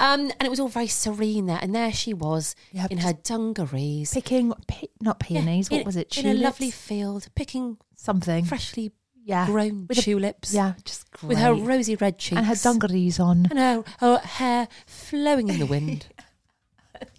Um, 0.00 0.20
and 0.38 0.42
it 0.42 0.50
was 0.50 0.60
all 0.60 0.68
very 0.68 0.86
serene 0.86 1.46
there. 1.46 1.58
And 1.60 1.74
there 1.74 1.92
she 1.92 2.14
was 2.14 2.54
Yeah, 2.72 2.86
in 2.90 2.98
her 2.98 3.12
dungarees. 3.12 4.12
Picking, 4.12 4.52
not 5.00 5.18
peonies. 5.20 5.68
in, 5.68 5.78
what 5.78 5.86
was 5.86 5.96
it? 5.96 6.16
In 6.18 6.26
a 6.26 6.34
lovely 6.34 6.70
field, 6.70 7.26
picking 7.34 7.78
something. 7.96 8.44
freshly 8.44 8.92
yeah, 9.24 9.46
grown 9.46 9.86
With 9.88 9.98
a- 9.98 10.02
tulips. 10.02 10.52
yeah, 10.52 10.74
just 10.84 11.08
great. 11.12 11.28
With 11.28 11.38
her 11.38 11.54
rosy 11.54 11.94
red 11.94 12.18
cheeks. 12.18 12.36
and 12.38 12.46
her 12.46 12.56
dungarees 12.56 13.20
on. 13.20 13.46
And 13.50 13.58
her, 13.58 13.84
her 14.00 14.18
hair 14.18 14.68
flowing 14.86 15.48
in 15.48 15.60
the 15.60 15.66
wind. 15.66 16.06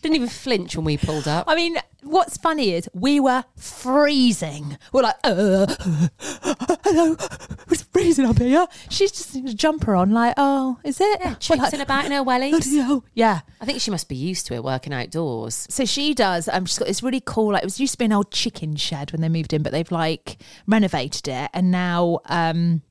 Didn't 0.01 0.15
even 0.15 0.29
flinch 0.29 0.75
when 0.75 0.85
we 0.85 0.97
pulled 0.97 1.27
up. 1.27 1.45
I 1.47 1.55
mean, 1.55 1.77
what's 2.03 2.37
funny 2.37 2.73
is 2.73 2.89
we 2.93 3.19
were 3.19 3.43
freezing. 3.55 4.77
We're 4.91 5.03
like, 5.03 5.15
uh, 5.23 5.67
hello, 6.83 7.15
it's 7.69 7.83
freezing 7.83 8.25
up 8.25 8.39
here. 8.39 8.67
She's 8.89 9.11
just 9.11 9.35
in 9.35 9.47
a 9.47 9.53
jumper 9.53 9.95
on, 9.95 10.11
like, 10.11 10.33
oh, 10.37 10.79
is 10.83 10.99
it? 11.01 11.19
Yeah, 11.21 11.35
in 11.73 11.81
about 11.81 12.05
in 12.05 12.11
her 12.11 12.23
wellies. 12.23 13.03
Yeah. 13.13 13.41
I 13.61 13.65
think 13.65 13.81
she 13.81 13.91
must 13.91 14.09
be 14.09 14.15
used 14.15 14.47
to 14.47 14.53
it 14.53 14.63
working 14.63 14.93
outdoors. 14.93 15.67
So 15.69 15.85
she 15.85 16.13
does. 16.13 16.49
Um, 16.49 16.65
she's 16.65 16.79
got 16.79 16.87
this 16.87 17.03
really 17.03 17.21
cool. 17.25 17.53
Like 17.53 17.63
it 17.63 17.65
was 17.65 17.79
used 17.79 17.93
to 17.93 17.97
be 17.97 18.05
an 18.05 18.13
old 18.13 18.31
chicken 18.31 18.75
shed 18.75 19.11
when 19.11 19.21
they 19.21 19.29
moved 19.29 19.53
in, 19.53 19.63
but 19.63 19.71
they've 19.71 19.91
like 19.91 20.37
renovated 20.67 21.27
it, 21.27 21.49
and 21.53 21.71
now 21.71 22.19
um, 22.25 22.81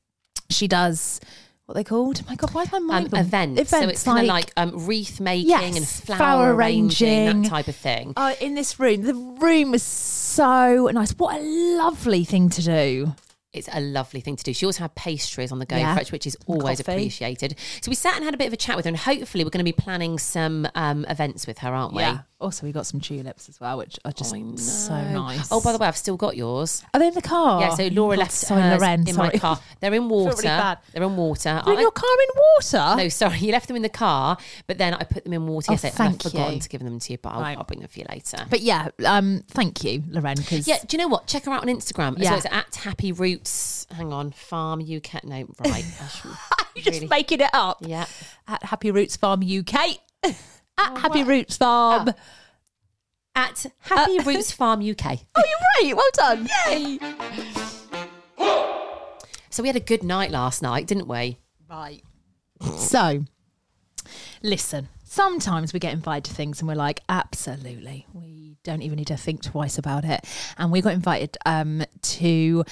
she 0.49 0.67
does 0.67 1.19
what 1.65 1.75
they 1.75 1.83
called. 1.83 2.25
My 2.27 2.35
God, 2.35 2.53
why 2.53 2.63
is 2.63 2.71
my 2.71 2.77
Um, 2.77 2.87
mind 2.87 3.11
gone? 3.11 3.21
events. 3.21 3.69
So 3.69 3.81
it's 3.87 4.03
kind 4.03 4.19
of 4.19 4.25
like 4.25 4.51
um, 4.57 4.85
wreath 4.85 5.19
making 5.19 5.47
Yes, 5.49 5.77
and 5.77 5.87
flower, 5.87 6.17
flower 6.17 6.53
arranging, 6.55 7.07
arranging. 7.27 7.41
that 7.43 7.49
type 7.49 7.67
of 7.69 7.75
thing. 7.75 8.13
Oh, 8.17 8.35
in 8.41 8.55
this 8.55 8.79
room, 8.79 9.03
the 9.03 9.13
room 9.15 9.71
was 9.71 9.81
so 9.83 10.89
nice. 10.93 11.11
What 11.11 11.39
a 11.39 11.43
lovely 11.43 12.23
thing 12.25 12.49
to 12.49 12.61
do. 12.61 13.15
it's 13.53 13.69
a 13.71 13.79
lovely 13.79 14.19
thing 14.19 14.35
to 14.35 14.43
do. 14.43 14.51
She 14.51 14.65
also 14.65 14.79
had 14.81 14.95
pastries 14.95 15.51
on 15.51 15.59
the 15.59 15.65
go 15.67 15.77
Yeah. 15.77 15.95
which 16.11 16.25
is 16.25 16.35
always 16.47 16.79
coffee. 16.81 16.91
appreciated. 16.93 17.55
So 17.81 17.89
we 17.91 17.93
sat 17.95 18.15
and 18.15 18.25
had 18.25 18.33
a 18.33 18.37
bit 18.37 18.47
of 18.47 18.53
a 18.53 18.57
chat 18.57 18.75
with 18.75 18.85
her, 18.85 18.89
and 18.89 18.97
hopefully 18.97 19.43
we're 19.43 19.51
going 19.51 19.63
to 19.63 19.71
be 19.71 19.71
planning 19.79 20.17
some 20.17 20.67
um, 20.73 21.05
events 21.07 21.45
with 21.45 21.59
her, 21.59 21.71
aren't 21.71 21.93
we? 21.93 22.01
Yeah. 22.01 22.21
Also, 22.43 22.65
we 22.65 22.71
got 22.71 22.85
some 22.85 22.99
tulips 22.99 23.47
as 23.49 23.59
well, 23.59 23.77
which 23.77 23.97
are 24.05 24.11
just 24.11 24.35
I 24.35 24.39
know. 24.41 24.55
so 24.57 24.93
nice. 24.93 25.47
Oh, 25.51 25.61
by 25.61 25.71
the 25.71 25.77
way, 25.77 25.87
I've 25.87 25.97
still 25.97 26.17
got 26.17 26.35
yours. 26.35 26.83
are 26.93 26.99
they 26.99 27.07
in 27.07 27.13
the 27.13 27.21
car? 27.21 27.61
Yeah, 27.61 27.73
so 27.75 27.87
Laura 27.87 28.15
Oh, 28.15 28.19
left 28.19 28.31
Sorry, 28.33 28.61
hers 28.61 28.81
Loren. 28.81 29.07
in 29.07 29.13
sorry. 29.13 29.29
my 29.33 29.39
car. 29.39 29.59
They're 29.79 29.93
in 29.93 30.09
water. 30.09 30.29
really 30.35 30.43
bad. 30.43 30.77
They're 30.91 31.03
in 31.03 31.15
water. 31.15 31.61
They're 31.65 31.73
in 31.73 31.79
I- 31.79 31.81
your 31.81 31.91
car 31.91 32.09
in 32.21 32.41
water? 32.55 33.01
no, 33.03 33.09
sorry, 33.09 33.37
you 33.39 33.51
left 33.53 33.67
them 33.67 33.75
in 33.77 33.81
the 33.81 33.89
car, 33.89 34.37
but 34.67 34.77
then 34.77 34.93
I 34.93 35.03
put 35.05 35.23
them 35.23 35.33
in 35.33 35.47
water 35.47 35.71
Oh, 35.71 35.73
yesterday. 35.73 35.93
and 35.97 36.01
I've 36.01 36.09
thank 36.19 36.23
forgotten 36.23 36.53
you. 36.55 36.59
to 36.61 36.69
give 36.69 36.81
them 36.83 36.99
to 36.99 37.11
you, 37.13 37.17
but 37.17 37.29
I'll, 37.29 37.41
Right. 37.41 37.57
I'll 37.57 37.63
bring 37.63 37.79
them 37.79 37.89
for 37.89 37.99
you 37.99 38.05
later. 38.09 38.45
But 38.49 38.59
yeah, 38.61 38.89
um, 39.05 39.43
thank 39.49 39.83
you, 39.83 40.03
Loren. 40.09 40.35
Because 40.35 40.67
Yeah, 40.67 40.77
do 40.85 40.97
you 40.97 41.01
know 41.01 41.07
what? 41.07 41.27
Check 41.27 41.45
her 41.45 41.51
out 41.51 41.61
on 41.61 41.67
Instagram. 41.69 42.15
Yeah. 42.17 42.31
So 42.31 42.35
it's 42.37 42.45
at 42.47 42.75
Happy 42.75 43.11
Roots. 43.13 43.87
Hang 43.95 44.11
on, 44.11 44.31
Farm 44.31 44.81
UK. 44.81 45.23
No, 45.23 45.45
right. 45.65 45.85
I 46.01 46.65
you're 46.75 46.83
just 46.83 46.95
really- 47.01 47.07
making 47.07 47.39
it 47.39 47.49
up. 47.53 47.77
Yeah. 47.81 48.05
At 48.47 48.63
Happy 48.63 48.91
Roots 48.91 49.15
Farm 49.15 49.41
UK. 49.43 49.99
At 50.77 50.91
oh, 50.91 50.95
Happy 50.99 51.23
Roots 51.23 51.57
Farm. 51.57 52.13
At 53.35 53.65
Happy 53.79 54.19
uh, 54.19 54.23
Roots 54.23 54.51
Farm 54.51 54.81
UK. 54.87 55.19
Oh, 55.35 55.43
you're 55.45 55.93
right. 55.93 55.95
Well 55.95 56.09
done. 56.13 56.47
Yay. 56.67 56.99
So 59.49 59.61
we 59.61 59.69
had 59.69 59.75
a 59.75 59.79
good 59.81 60.03
night 60.03 60.31
last 60.31 60.61
night, 60.61 60.87
didn't 60.87 61.07
we? 61.07 61.37
Right. 61.69 62.01
So, 62.77 63.25
listen, 64.41 64.89
sometimes 65.03 65.73
we 65.73 65.79
get 65.79 65.93
invited 65.93 66.25
to 66.25 66.33
things 66.33 66.59
and 66.59 66.67
we're 66.67 66.75
like, 66.75 67.01
absolutely. 67.09 68.07
We 68.13 68.42
don't 68.63 68.81
even 68.81 68.97
need 68.97 69.07
to 69.07 69.17
think 69.17 69.41
twice 69.43 69.77
about 69.77 70.05
it. 70.05 70.25
And 70.57 70.71
we 70.71 70.81
got 70.81 70.93
invited 70.93 71.37
um, 71.45 71.83
to. 72.01 72.63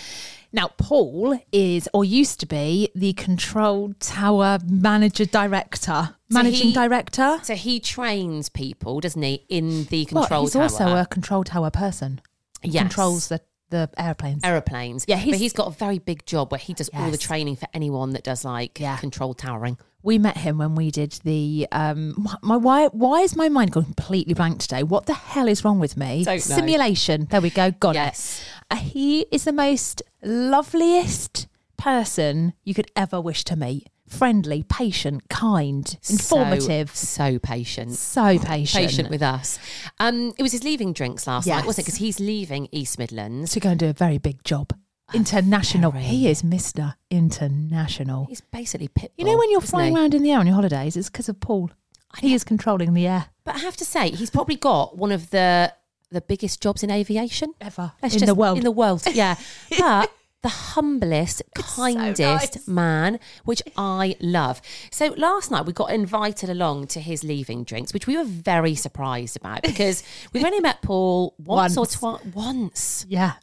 Now, 0.53 0.67
Paul 0.77 1.39
is, 1.53 1.88
or 1.93 2.03
used 2.03 2.41
to 2.41 2.45
be, 2.45 2.89
the 2.93 3.13
Control 3.13 3.93
Tower 4.01 4.60
Manager 4.69 5.24
Director. 5.25 6.15
Managing 6.29 6.67
he- 6.69 6.74
Director. 6.74 7.39
So 7.43 7.55
he 7.55 7.79
trains 7.79 8.50
people, 8.50 9.00
doesn't 9.00 9.21
he, 9.21 9.45
in 9.48 9.86
the 9.86 10.07
Well, 10.12 10.24
control 10.24 10.41
he's 10.43 10.53
tower? 10.53 10.63
He's 10.63 10.71
also 10.81 10.95
a 10.98 11.05
Control 11.05 11.43
Tower 11.45 11.71
person. 11.71 12.19
He 12.62 12.69
Yes. 12.71 12.81
Controls 12.83 13.27
the, 13.29 13.39
the 13.69 13.89
airplanes. 13.98 14.43
aeroplanes. 14.43 15.05
Yeah, 15.07 15.15
but 15.15 15.24
he's- 15.24 15.39
he's 15.39 15.53
got 15.53 15.67
a 15.67 15.71
very 15.71 16.00
big 16.00 16.25
job 16.25 16.51
where 16.51 16.60
he 16.60 16.74
does 16.74 16.89
all 16.93 17.10
the 17.12 17.17
training 17.17 17.55
for 17.55 17.67
anyone 17.74 18.12
that 18.12 18.24
does 18.25 18.43
like 18.43 18.77
Yeah. 18.77 18.98
control 18.98 19.33
towering. 19.33 19.77
We 20.03 20.17
met 20.17 20.38
him 20.38 20.58
when 20.58 20.75
we 20.75 20.91
did 20.91 21.12
the 21.24 21.67
um 21.72 22.27
my 22.41 22.58
why 22.58 22.88
why 22.88 23.22
is 23.22 23.36
my 23.36 23.50
mind 23.50 23.72
gone 23.72 23.86
completely 23.86 24.34
blank 24.34 24.60
today? 24.60 24.84
What 24.84 25.05
the 25.05 25.13
hell 25.13 25.48
is 25.48 25.63
wrong 25.63 25.79
with 25.79 25.96
me? 25.98 26.24
Simulation. 26.39 27.27
There 27.29 27.41
we 27.41 27.50
go. 27.50 27.72
Got 27.72 27.96
Yes. 27.96 28.41
it 28.41 28.48
uh, 28.72 28.75
he 28.77 29.22
is 29.31 29.43
the 29.43 29.51
most 29.53 30.01
loveliest 30.24 31.48
person 31.77 32.53
you 32.63 32.74
could 32.74 32.89
ever 32.96 33.20
wish 33.20 33.43
to 33.46 33.55
meet. 33.55 33.88
Friendly 34.08 34.63
patient 34.63 35.29
kind 35.29 35.98
informative. 36.10 36.93
So, 36.93 37.31
so 37.34 37.39
patient. 37.39 37.93
so, 37.93 38.38
patient. 38.39 38.86
Patient 38.86 39.10
with 39.10 39.22
us. 39.22 39.58
Um, 40.00 40.34
it 40.38 40.43
was 40.43 40.51
his 40.51 40.65
leaving 40.65 40.91
drinks 40.91 41.25
last 41.27 41.48
night, 41.48 41.65
wasn't 41.65 41.84
it? 41.84 41.86
Because 41.86 42.00
he's 42.00 42.20
leaving 42.20 42.67
East 42.74 43.00
Midlands. 43.00 43.51
to 43.53 43.60
go 43.62 43.70
and 43.70 43.79
do 43.79 43.88
a 43.88 43.93
very 43.93 44.17
big 44.17 44.43
job 44.43 44.74
international 45.13 45.91
he 45.91 46.27
is 46.30 46.41
mr 46.44 46.96
international 47.10 48.25
He's 48.25 48.41
basically 48.41 48.88
pit. 48.88 49.12
you 49.18 49.25
know 49.25 49.38
when 49.38 49.51
you're 49.51 49.62
flying 49.62 49.94
he? 49.96 50.00
around 50.00 50.13
in 50.13 50.24
the 50.24 50.32
air 50.32 50.39
on 50.39 50.48
your 50.48 50.56
holidays 50.56 50.96
it's 50.98 51.10
because 51.10 51.30
of 51.30 51.39
paul 51.39 51.72
he 52.20 52.34
is 52.34 52.44
controlling 52.44 52.94
the 52.94 53.08
air 53.08 53.25
But 53.46 53.56
I 53.56 53.60
have 53.60 53.77
to 53.77 53.86
say, 53.86 54.10
he's 54.12 54.30
probably 54.30 54.58
got 54.58 54.98
one 54.98 55.12
of 55.13 55.30
the 55.30 55.74
the 56.10 56.20
biggest 56.20 56.62
jobs 56.62 56.84
in 56.84 56.91
aviation 56.91 57.53
ever 57.62 57.94
in 58.03 58.10
just- 58.10 58.25
the 58.25 58.36
world 58.36 58.58
In 58.58 58.63
the 58.65 58.72
world, 58.72 59.01
yeah. 59.13 59.36
but 59.80 60.12
the 60.44 60.50
humblest, 60.50 61.41
kindest 61.56 62.20
nice. 62.56 62.68
man, 62.68 63.20
which 63.46 63.62
I 63.77 64.15
love. 64.20 64.60
So 64.91 65.13
last 65.15 65.51
night 65.51 65.65
we 65.68 65.72
got 65.72 65.91
invited 65.91 66.50
along 66.50 66.88
to 66.88 67.00
his 67.00 67.24
leaving 67.24 67.63
drinks, 67.63 67.94
which 67.94 68.08
we 68.08 68.18
were 68.18 68.25
very 68.25 68.74
surprised 68.75 69.38
about 69.38 69.62
because 69.62 70.03
we've 70.34 70.44
only 70.44 70.60
met 70.60 70.82
Paul 70.82 71.36
once, 71.38 71.77
Once. 71.77 71.96
or 71.96 72.18
twice. 72.18 72.25
Once. 72.34 73.06
yeah 73.08 73.34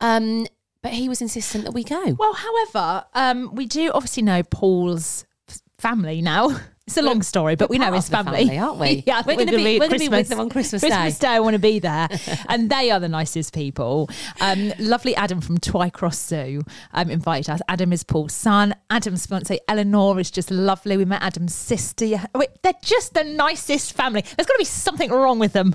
Um, 0.00 0.46
but 0.84 0.92
he 0.92 1.08
was 1.08 1.20
insistent 1.22 1.64
that 1.64 1.72
we 1.72 1.82
go. 1.82 2.14
Well, 2.18 2.34
however, 2.34 3.06
um, 3.14 3.54
we 3.54 3.64
do 3.64 3.90
obviously 3.92 4.22
know 4.22 4.42
Paul's 4.42 5.24
f- 5.48 5.60
family 5.78 6.20
now. 6.22 6.60
It's 6.86 6.98
a 6.98 7.02
long 7.02 7.22
story, 7.22 7.56
but 7.56 7.70
we're 7.70 7.78
we 7.78 7.78
know 7.78 7.94
his 7.94 8.10
family. 8.10 8.40
family, 8.40 8.58
aren't 8.58 8.78
we? 8.78 9.02
yeah, 9.06 9.22
We're 9.26 9.36
gonna 9.36 9.52
be- 9.52 9.78
we're 9.80 9.88
gonna 9.88 9.98
be 9.98 10.10
with 10.10 10.28
them 10.28 10.38
on 10.38 10.50
Christmas 10.50 10.82
Day. 10.82 10.88
Christmas 10.88 11.18
Day, 11.18 11.28
I 11.28 11.40
want 11.40 11.54
to 11.54 11.58
be 11.58 11.78
there, 11.78 12.10
and 12.50 12.68
they 12.68 12.90
are 12.90 13.00
the 13.00 13.08
nicest 13.08 13.54
people. 13.54 14.10
Um, 14.38 14.70
lovely 14.78 15.16
Adam 15.16 15.40
from 15.40 15.56
Twycross 15.56 16.16
Zoo 16.16 16.60
um, 16.92 17.08
invited 17.08 17.48
us. 17.48 17.62
Adam 17.70 17.90
is 17.90 18.04
Paul's 18.04 18.34
son. 18.34 18.74
Adam's 18.90 19.24
fiance 19.24 19.58
Eleanor 19.66 20.20
is 20.20 20.30
just 20.30 20.50
lovely. 20.50 20.98
We 20.98 21.06
met 21.06 21.22
Adam's 21.22 21.54
sister. 21.54 22.20
Wait, 22.34 22.50
they're 22.62 22.74
just 22.82 23.14
the 23.14 23.24
nicest 23.24 23.94
family. 23.94 24.20
There's 24.20 24.46
got 24.46 24.52
to 24.52 24.58
be 24.58 24.64
something 24.66 25.10
wrong 25.10 25.38
with 25.38 25.54
them. 25.54 25.74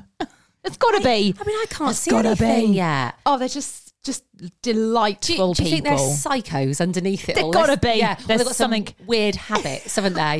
There's 0.63 0.77
got 0.77 0.91
to 0.91 1.03
be. 1.03 1.33
I 1.41 1.43
mean, 1.43 1.57
I 1.57 1.65
can't 1.69 1.87
There's 1.87 1.97
see 1.97 2.11
gotta 2.11 2.27
anything 2.29 2.67
be. 2.67 2.73
yet. 2.77 3.15
Oh, 3.25 3.39
they're 3.39 3.47
just 3.47 3.88
just 4.09 4.23
Do 4.37 4.49
delightful 4.61 5.53
do 5.53 5.63
you 5.63 5.69
think 5.69 5.83
there's 5.83 5.99
psychos 6.23 6.81
underneath 6.81 7.29
it? 7.29 7.35
They've 7.35 7.51
gotta 7.51 7.77
be. 7.77 7.93
Yeah, 7.99 8.15
they've 8.15 8.37
got 8.39 8.55
some 8.55 8.71
something- 8.71 8.93
weird 9.05 9.35
habits, 9.35 9.95
haven't 9.95 10.13
they? 10.23 10.37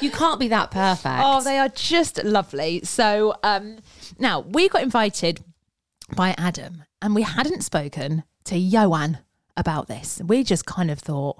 You 0.00 0.10
can't 0.10 0.40
be 0.40 0.48
that 0.48 0.70
perfect. 0.70 1.20
Oh, 1.22 1.42
they 1.42 1.58
are 1.58 1.68
just 1.68 2.22
lovely. 2.24 2.80
So 2.84 3.34
um, 3.42 3.78
now 4.18 4.40
we 4.40 4.68
got 4.68 4.82
invited 4.82 5.42
by 6.16 6.34
Adam, 6.38 6.84
and 7.02 7.14
we 7.14 7.22
hadn't 7.22 7.62
spoken 7.62 8.24
to 8.44 8.54
Ioan 8.54 9.18
about 9.56 9.86
this. 9.88 10.20
We 10.24 10.42
just 10.44 10.66
kind 10.66 10.90
of 10.90 10.98
thought. 10.98 11.36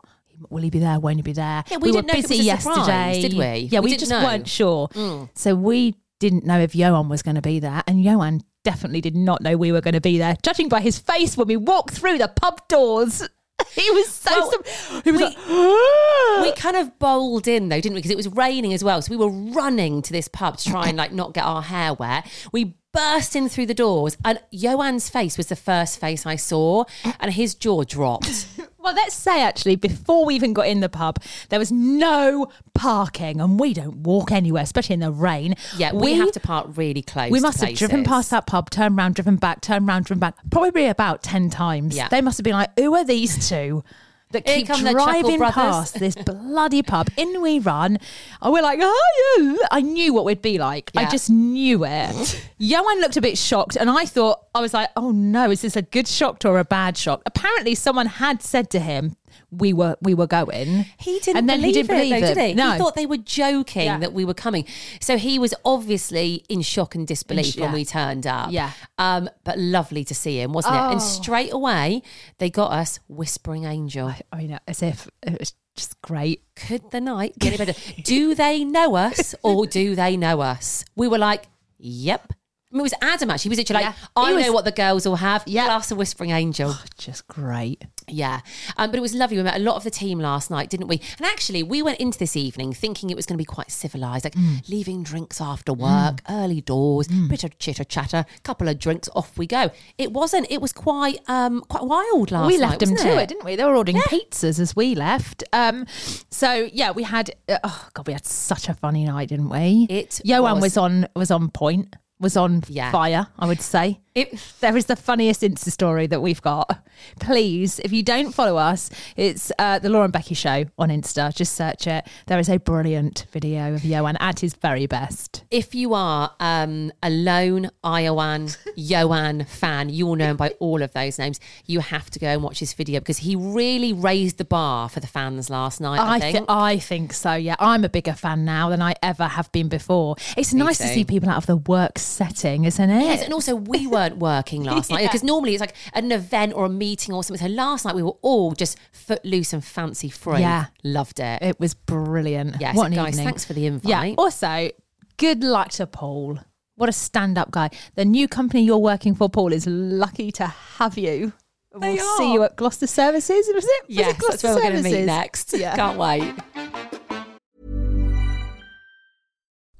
Will 0.48 0.62
he 0.62 0.70
be 0.70 0.78
there? 0.78 0.98
Won't 0.98 1.16
he 1.16 1.22
be 1.22 1.32
there? 1.34 1.64
Yeah, 1.70 1.76
we 1.76 1.90
were 1.90 2.00
didn't 2.00 2.06
know 2.06 2.18
if 2.18 2.24
it 2.24 2.28
busy 2.30 2.50
was 2.50 2.58
a 2.58 2.60
surprise, 2.62 2.88
yesterday, 2.88 3.28
did 3.28 3.38
we? 3.38 3.68
Yeah, 3.70 3.80
We 3.80 3.90
we, 3.90 3.96
just 3.98 4.10
know. 4.10 4.20
Mm. 4.20 4.24
weren't 4.24 4.48
sure. 4.48 5.28
So 5.34 5.54
we 5.54 5.96
didn't 6.18 6.46
know 6.46 6.58
if 6.60 6.72
Ioan 6.72 7.08
was 7.10 7.22
going 7.22 7.34
to 7.34 7.42
be 7.42 7.58
there, 7.60 7.82
and 7.86 8.02
Ioan 8.02 8.40
definitely 8.64 9.00
did 9.00 9.16
not 9.16 9.42
know 9.42 9.56
we 9.56 9.72
were 9.72 9.80
going 9.80 9.94
to 9.94 10.00
be 10.00 10.18
there. 10.18 10.36
Judging 10.42 10.68
by 10.68 10.80
his 10.80 10.98
face 10.98 11.36
when 11.36 11.48
we 11.48 11.56
walked 11.56 11.94
through 11.94 12.18
the 12.18 12.28
pub 12.28 12.66
doors, 12.68 13.26
he 13.72 13.90
was 13.90 14.08
so. 14.08 14.30
Well, 14.30 15.00
he 15.04 15.12
was 15.12 15.20
we- 15.20 15.26
like, 15.26 16.42
we 16.42 16.52
kind 16.60 16.76
of 16.76 16.98
bowled 16.98 17.46
in 17.48 17.68
though, 17.68 17.80
didn't 17.80 17.94
we? 17.94 17.98
Because 17.98 18.10
it 18.10 18.16
was 18.16 18.28
raining 18.28 18.72
as 18.72 18.82
well. 18.84 19.00
So 19.02 19.10
we 19.10 19.16
were 19.16 19.30
running 19.30 20.02
to 20.02 20.12
this 20.12 20.28
pub 20.28 20.56
to 20.58 20.70
try 20.70 20.88
and 20.88 20.96
like 20.96 21.12
not 21.12 21.34
get 21.34 21.44
our 21.44 21.62
hair 21.62 21.94
wet. 21.94 22.26
We 22.52 22.76
burst 22.92 23.36
in 23.36 23.48
through 23.48 23.66
the 23.66 23.74
doors, 23.74 24.16
and 24.24 24.40
Ioan's 24.52 25.08
face 25.08 25.36
was 25.36 25.48
the 25.48 25.56
first 25.56 26.00
face 26.00 26.26
I 26.26 26.36
saw, 26.36 26.84
and 27.18 27.32
his 27.32 27.54
jaw 27.54 27.84
dropped. 27.84 28.46
Well, 28.82 28.94
let's 28.94 29.14
say 29.14 29.42
actually, 29.42 29.76
before 29.76 30.24
we 30.24 30.34
even 30.34 30.54
got 30.54 30.66
in 30.66 30.80
the 30.80 30.88
pub, 30.88 31.22
there 31.50 31.58
was 31.58 31.70
no 31.70 32.50
parking, 32.74 33.38
and 33.38 33.60
we 33.60 33.74
don't 33.74 33.98
walk 33.98 34.32
anywhere, 34.32 34.62
especially 34.62 34.94
in 34.94 35.00
the 35.00 35.12
rain. 35.12 35.54
Yeah, 35.76 35.92
we, 35.92 36.14
have 36.14 36.32
to 36.32 36.40
park 36.40 36.68
really 36.76 37.02
close. 37.02 37.30
We 37.30 37.40
must 37.40 37.60
have 37.60 37.74
driven 37.74 38.04
past 38.04 38.30
that 38.30 38.46
pub, 38.46 38.70
turned 38.70 38.96
round, 38.96 39.16
driven 39.16 39.36
back, 39.36 39.60
turned 39.60 39.86
round, 39.86 40.06
driven 40.06 40.20
back, 40.20 40.34
probably 40.50 40.86
about 40.86 41.22
10 41.22 41.50
times. 41.50 41.94
Yeah. 41.94 42.08
They 42.08 42.22
must 42.22 42.38
have 42.38 42.44
been 42.44 42.54
like, 42.54 42.70
who 42.78 42.94
are 42.94 43.04
these 43.04 43.50
two? 43.50 43.84
That 44.30 44.44
keep 44.44 44.66
driving 44.68 45.40
past 45.40 45.98
this 45.98 46.14
bloody 46.26 46.82
pub. 46.82 47.08
In 47.16 47.42
we 47.42 47.58
run. 47.58 47.98
And 48.40 48.52
we're 48.52 48.62
like, 48.62 48.78
oh, 48.80 49.56
yeah. 49.58 49.66
I 49.72 49.80
knew 49.80 50.14
what 50.14 50.24
we'd 50.24 50.40
be 50.40 50.58
like. 50.58 50.92
I 50.96 51.08
just 51.08 51.30
knew 51.30 51.84
it. 51.84 52.44
Ioan 52.60 53.00
looked 53.00 53.16
a 53.16 53.20
bit 53.20 53.36
shocked, 53.36 53.76
and 53.76 53.90
I 53.90 54.04
thought, 54.04 54.38
I 54.54 54.60
was 54.60 54.72
like, 54.72 54.90
oh 54.96 55.10
no, 55.10 55.50
is 55.50 55.62
this 55.62 55.76
a 55.76 55.82
good 55.82 56.06
shock 56.06 56.44
or 56.44 56.58
a 56.58 56.64
bad 56.64 56.96
shock? 56.96 57.22
Apparently, 57.26 57.74
someone 57.74 58.06
had 58.06 58.42
said 58.42 58.70
to 58.70 58.78
him, 58.78 59.16
we 59.50 59.72
were 59.72 59.96
we 60.00 60.14
were 60.14 60.26
going. 60.26 60.86
He 60.98 61.18
didn't 61.20 61.36
and 61.38 61.48
then 61.48 61.60
believe 61.60 61.74
he 61.76 61.82
didn't 61.82 61.96
it, 61.96 62.20
though, 62.20 62.26
it. 62.28 62.34
did 62.34 62.46
he? 62.48 62.54
No. 62.54 62.72
He 62.72 62.78
thought 62.78 62.94
they 62.94 63.06
were 63.06 63.16
joking 63.16 63.84
Yeah. 63.84 63.98
that 63.98 64.12
we 64.12 64.24
were 64.24 64.34
coming. 64.34 64.64
So 65.00 65.16
he 65.16 65.38
was 65.38 65.54
obviously 65.64 66.44
in 66.48 66.62
shock 66.62 66.94
and 66.94 67.06
disbelief 67.06 67.56
yeah. 67.56 67.64
when 67.64 67.72
we 67.72 67.84
turned 67.84 68.26
up. 68.26 68.52
Yeah. 68.52 68.72
Um, 68.98 69.28
but 69.44 69.58
lovely 69.58 70.04
to 70.04 70.14
see 70.14 70.40
him, 70.40 70.52
wasn't 70.52 70.74
it? 70.74 70.78
And 70.78 70.96
Oh. 70.96 70.98
straight 70.98 71.52
away, 71.52 72.02
they 72.38 72.50
got 72.50 72.72
us 72.72 73.00
Whispering 73.08 73.64
Angel. 73.64 74.14
I 74.32 74.42
know, 74.46 74.58
as 74.66 74.82
if 74.82 75.08
it 75.22 75.38
was 75.38 75.54
just 75.76 76.00
great. 76.02 76.42
Could 76.56 76.90
the 76.90 77.00
night 77.00 77.38
get 77.38 77.48
any 77.60 77.64
better? 77.64 78.02
do 78.02 78.34
they 78.34 78.64
know 78.64 78.96
us 78.96 79.34
or 79.42 79.66
do 79.66 79.94
they 79.94 80.16
know 80.16 80.40
us? 80.40 80.84
We 80.96 81.08
were 81.08 81.18
like, 81.18 81.44
yep. 81.78 82.32
I 82.72 82.76
mean, 82.76 82.80
it 82.80 82.82
was 82.84 82.94
Adam 83.02 83.30
actually. 83.30 83.48
He 83.48 83.48
was 83.50 83.58
literally 83.58 83.82
like, 83.84 83.94
Yeah. 83.96 84.06
I 84.14 84.32
was- 84.32 84.46
know 84.46 84.52
what 84.52 84.64
the 84.64 84.70
girls 84.72 85.04
will 85.06 85.16
have. 85.16 85.42
Yeah. 85.46 85.64
Plus 85.66 85.90
a 85.90 85.96
Whispering 85.96 86.30
Angel. 86.30 86.74
Just 86.98 87.26
great. 87.26 87.84
Yeah. 88.06 88.40
Um, 88.76 88.90
but 88.90 88.98
it 88.98 89.00
was 89.00 89.12
lovely. 89.14 89.36
We 89.38 89.42
met 89.42 89.56
a 89.56 89.62
lot 89.62 89.74
of 89.76 89.82
the 89.84 89.90
team 89.90 90.20
last 90.20 90.50
night, 90.50 90.70
didn't 90.70 90.86
we? 90.88 91.00
And 91.18 91.26
actually, 91.26 91.62
we 91.64 91.82
went 91.82 91.98
into 91.98 92.18
this 92.18 92.36
evening 92.36 92.72
thinking 92.72 93.10
it 93.10 93.16
was 93.16 93.26
going 93.26 93.34
to 93.34 93.38
be 93.42 93.44
quite 93.44 93.70
civilised, 93.72 94.24
like 94.24 94.34
Mm. 94.34 94.68
leaving 94.68 95.02
drinks 95.02 95.40
after 95.40 95.72
work, 95.72 96.20
early 96.28 96.60
doors, 96.60 97.08
bit 97.08 97.42
of 97.44 97.58
chitter 97.58 97.82
chatter, 97.84 98.24
couple 98.44 98.68
of 98.68 98.78
drinks, 98.78 99.08
off 99.16 99.36
we 99.36 99.46
go. 99.48 99.70
It 99.98 100.12
wasn't. 100.12 100.46
It 100.50 100.60
was 100.60 100.72
quite 100.72 101.20
um, 101.28 101.62
quite 101.62 101.84
wild 101.84 102.30
last 102.30 102.46
we 102.46 102.56
night. 102.58 102.68
left 102.68 102.80
them 102.80 102.96
to 102.96 103.08
it? 103.18 103.22
it, 103.22 103.28
didn't 103.30 103.44
we? 103.44 103.56
They 103.56 103.64
were 103.64 103.74
ordering 103.76 103.98
pizzas 103.98 104.58
as 104.60 104.74
we 104.76 104.94
left. 104.94 105.42
Um, 105.52 105.86
so 106.30 106.68
yeah, 106.72 106.90
we 106.92 107.02
had. 107.02 107.30
Uh, 107.48 107.58
oh 107.64 107.88
god, 107.94 108.06
we 108.06 108.12
had 108.12 108.26
such 108.26 108.68
a 108.68 108.74
funny 108.74 109.04
night, 109.04 109.28
didn't 109.28 109.48
we? 109.50 109.86
It 109.90 110.20
Ioan 110.24 110.54
was- 110.54 110.62
was, 110.62 110.76
on 110.76 111.06
was 111.16 111.30
on 111.30 111.48
point, 111.50 111.94
was 112.20 112.36
on 112.36 112.62
Yeah. 112.68 112.92
fire. 112.92 113.26
I 113.38 113.46
would 113.46 113.60
say. 113.62 114.00
It, 114.12 114.36
There 114.58 114.76
is 114.76 114.86
the 114.86 114.96
funniest 114.96 115.42
Insta 115.42 115.70
story 115.70 116.08
that 116.08 116.20
we've 116.20 116.42
got. 116.42 116.84
Please, 117.20 117.78
if 117.78 117.92
you 117.92 118.02
don't 118.02 118.32
follow 118.32 118.56
us, 118.56 118.90
it's 119.16 119.52
uh, 119.56 119.78
the 119.78 119.88
Laura 119.88 120.04
and 120.04 120.12
Becky 120.12 120.34
Show 120.34 120.64
on 120.76 120.88
Insta. 120.88 121.32
Just 121.34 121.54
search 121.54 121.86
it. 121.86 122.04
There 122.26 122.38
is 122.40 122.48
a 122.48 122.58
brilliant 122.58 123.26
video 123.30 123.74
of 123.74 123.82
Ioan 123.82 124.16
at 124.18 124.40
his 124.40 124.54
very 124.54 124.86
best. 124.86 125.44
if 125.52 125.76
you 125.76 125.94
are 125.94 126.32
um, 126.40 126.90
a 127.04 127.08
lone 127.10 127.70
Iowan 127.84 128.48
Johan 128.76 129.44
fan, 129.44 129.88
you 129.90 130.06
will 130.06 130.16
know 130.16 130.30
him 130.32 130.36
by 130.36 130.50
all 130.58 130.82
of 130.82 130.92
those 130.92 131.16
names. 131.18 131.38
You 131.66 131.78
have 131.78 132.10
to 132.10 132.18
go 132.18 132.26
and 132.26 132.42
watch 132.42 132.58
this 132.58 132.72
video 132.72 132.98
because 132.98 133.18
he 133.18 133.36
really 133.36 133.92
raised 133.92 134.38
the 134.38 134.44
bar 134.44 134.88
for 134.88 134.98
the 134.98 135.06
fans 135.06 135.50
last 135.50 135.80
night. 135.80 136.00
I, 136.00 136.16
I, 136.16 136.18
think. 136.20 136.38
thi- 136.38 136.44
I 136.48 136.78
think 136.80 137.12
so. 137.12 137.34
Yeah, 137.34 137.54
I'm 137.60 137.84
a 137.84 137.88
bigger 137.88 138.14
fan 138.14 138.44
now 138.44 138.70
than 138.70 138.82
I 138.82 138.96
ever 139.04 139.24
have 139.24 139.50
been 139.52 139.68
before. 139.68 140.16
It's 140.36 140.52
nice 140.52 140.78
to 140.78 140.88
see 140.88 141.04
people 141.04 141.28
out 141.30 141.36
of 141.38 141.46
the 141.46 141.56
work 141.56 141.98
setting, 142.00 142.64
isn't 142.64 142.90
it? 142.90 143.02
Yes, 143.04 143.22
and 143.22 143.32
also 143.32 143.54
we 143.54 143.86
weren't 144.00 144.16
working 144.18 144.64
last 144.64 144.90
night 144.90 145.02
because 145.06 145.22
normally 145.22 145.52
it's 145.54 145.60
like 145.60 145.74
an 145.92 146.10
event 146.12 146.54
or 146.54 146.64
a 146.64 146.68
meeting 146.68 147.14
or 147.14 147.22
something. 147.22 147.46
So 147.46 147.52
last 147.52 147.84
night 147.84 147.94
we 147.94 148.02
were 148.02 148.16
all 148.22 148.52
just 148.52 148.78
footloose 148.92 149.52
and 149.52 149.64
fancy 149.64 150.08
free. 150.08 150.40
Yeah. 150.40 150.66
loved 150.82 151.20
it. 151.20 151.42
It 151.42 151.60
was 151.60 151.74
brilliant. 151.74 152.56
Yes, 152.60 152.76
what 152.76 152.86
an 152.86 152.94
guys, 152.94 153.10
evening. 153.14 153.26
thanks 153.26 153.44
for 153.44 153.52
the 153.52 153.66
invite. 153.66 154.10
Yeah. 154.10 154.14
Also, 154.16 154.70
good 155.16 155.44
luck 155.44 155.70
to 155.72 155.86
Paul. 155.86 156.38
What 156.76 156.88
a 156.88 156.92
stand-up 156.92 157.50
guy. 157.50 157.68
The 157.94 158.06
new 158.06 158.26
company 158.26 158.62
you're 158.62 158.78
working 158.78 159.14
for, 159.14 159.28
Paul, 159.28 159.52
is 159.52 159.66
lucky 159.66 160.32
to 160.32 160.46
have 160.46 160.96
you. 160.96 161.34
They 161.78 161.94
we'll 161.94 162.16
see 162.18 162.32
you 162.32 162.42
at 162.42 162.56
Gloucester 162.56 162.86
Services. 162.86 163.46
Was 163.46 163.48
it? 163.48 163.54
Was 163.54 163.64
it 163.64 163.84
yes, 163.88 164.06
that's 164.06 164.18
Gloucester 164.18 164.46
where 164.48 164.56
we're 164.56 164.62
going 164.62 164.76
to 164.76 164.82
meet 164.82 164.90
Services? 164.90 165.06
next. 165.06 165.52
Yeah. 165.52 165.76
Can't 165.76 165.98
wait. 165.98 166.34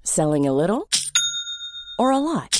Selling 0.05 0.47
a 0.47 0.53
little 0.53 0.89
or 1.99 2.11
a 2.11 2.19
lot? 2.19 2.60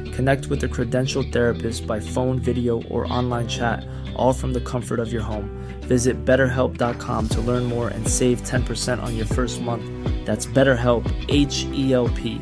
Connect 0.11 0.47
with 0.47 0.63
a 0.63 0.67
credentialed 0.67 1.31
therapist 1.31 1.87
by 1.87 1.99
phone, 1.99 2.39
video, 2.39 2.81
or 2.83 3.11
online 3.11 3.47
chat, 3.47 3.85
all 4.15 4.33
from 4.33 4.53
the 4.53 4.61
comfort 4.61 4.99
of 4.99 5.11
your 5.11 5.21
home. 5.21 5.49
Visit 5.81 6.25
betterhelp.com 6.25 7.29
to 7.29 7.41
learn 7.41 7.65
more 7.65 7.89
and 7.89 8.07
save 8.07 8.41
10% 8.43 9.01
on 9.01 9.15
your 9.15 9.25
first 9.25 9.61
month. 9.61 9.83
That's 10.25 10.45
BetterHelp, 10.45 11.05
H 11.29 11.65
E 11.73 11.93
L 11.93 12.07
P. 12.09 12.41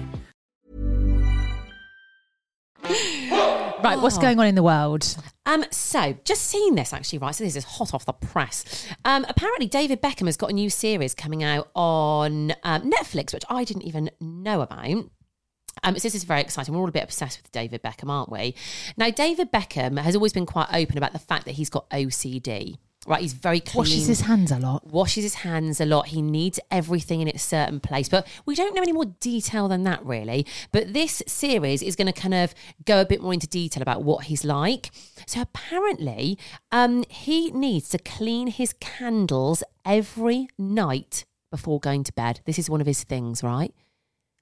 Right, 3.82 3.98
what's 4.02 4.18
going 4.18 4.40
on 4.40 4.46
in 4.46 4.56
the 4.56 4.64
world? 4.64 5.16
Um, 5.46 5.64
so 5.72 6.16
just 6.24 6.44
seen 6.44 6.76
this 6.76 6.94
actually, 6.94 7.20
right? 7.20 7.34
So 7.34 7.44
this 7.44 7.56
is 7.56 7.64
hot 7.64 7.94
off 7.94 8.06
the 8.06 8.14
press. 8.14 8.86
Um, 9.06 9.26
apparently 9.28 9.68
David 9.68 10.02
Beckham 10.02 10.26
has 10.28 10.38
got 10.38 10.52
a 10.52 10.54
new 10.54 10.70
series 10.70 11.16
coming 11.16 11.44
out 11.44 11.70
on 11.74 12.52
um, 12.64 12.92
Netflix, 12.92 13.34
which 13.34 13.46
I 13.50 13.64
didn't 13.64 13.84
even 13.84 14.12
know 14.20 14.62
about. 14.62 15.10
Um, 15.84 15.96
so 15.96 16.02
this 16.02 16.16
is 16.16 16.24
very 16.24 16.42
exciting. 16.42 16.74
We're 16.74 16.82
all 16.82 16.88
a 16.90 16.92
bit 16.92 17.04
obsessed 17.04 17.42
with 17.42 17.52
David 17.52 17.82
Beckham, 17.84 18.10
aren't 18.10 18.32
we? 18.32 18.56
Now, 18.98 19.10
David 19.10 19.52
Beckham 19.52 20.00
has 20.00 20.16
always 20.16 20.34
been 20.34 20.46
quite 20.46 20.68
open 20.74 20.98
about 20.98 21.14
the 21.14 21.20
fact 21.20 21.46
that 21.46 21.54
he's 21.54 21.70
got 21.70 21.90
OCD. 21.90 22.78
Right, 23.08 23.22
he's 23.22 23.34
very 23.34 23.62
clean. 23.62 23.80
Washes 23.80 24.08
his 24.08 24.22
hands 24.22 24.52
a 24.52 24.60
lot. 24.60 24.86
washes 24.86 25.24
his 25.24 25.36
hands 25.36 25.80
a 25.80 25.86
lot. 25.86 26.08
He 26.08 26.22
needs 26.22 26.60
everything 26.70 27.22
in 27.22 27.30
its 27.30 27.42
certain 27.42 27.80
place. 27.80 28.10
But 28.10 28.28
we 28.46 28.56
don't 28.56 28.76
know 28.76 28.82
any 28.82 28.92
more 28.92 29.06
detail 29.06 29.70
than 29.70 29.84
that, 29.84 30.06
really. 30.06 30.46
But 30.74 30.94
this 30.94 31.24
series 31.26 31.82
is 31.82 31.96
going 31.96 32.12
to 32.12 32.22
kind 32.22 32.34
of 32.34 32.54
go 32.86 33.00
a 33.00 33.06
bit 33.06 33.22
more 33.22 33.34
into 33.34 33.48
detail 33.48 33.82
about 33.82 34.04
what 34.04 34.26
he's 34.26 34.44
like. 34.44 34.92
So 35.26 35.42
apparently, 35.42 36.38
um, 36.74 37.06
he 37.08 37.52
needs 37.52 37.88
to 37.90 38.00
clean 38.00 38.48
his 38.48 38.74
candles 38.82 39.64
every 39.86 40.50
night 40.58 41.24
before 41.52 41.80
going 41.80 42.04
to 42.04 42.14
bed. 42.14 42.42
This 42.46 42.60
is 42.60 42.70
one 42.70 42.82
of 42.82 42.88
his 42.88 43.04
things, 43.06 43.42
right? 43.42 43.74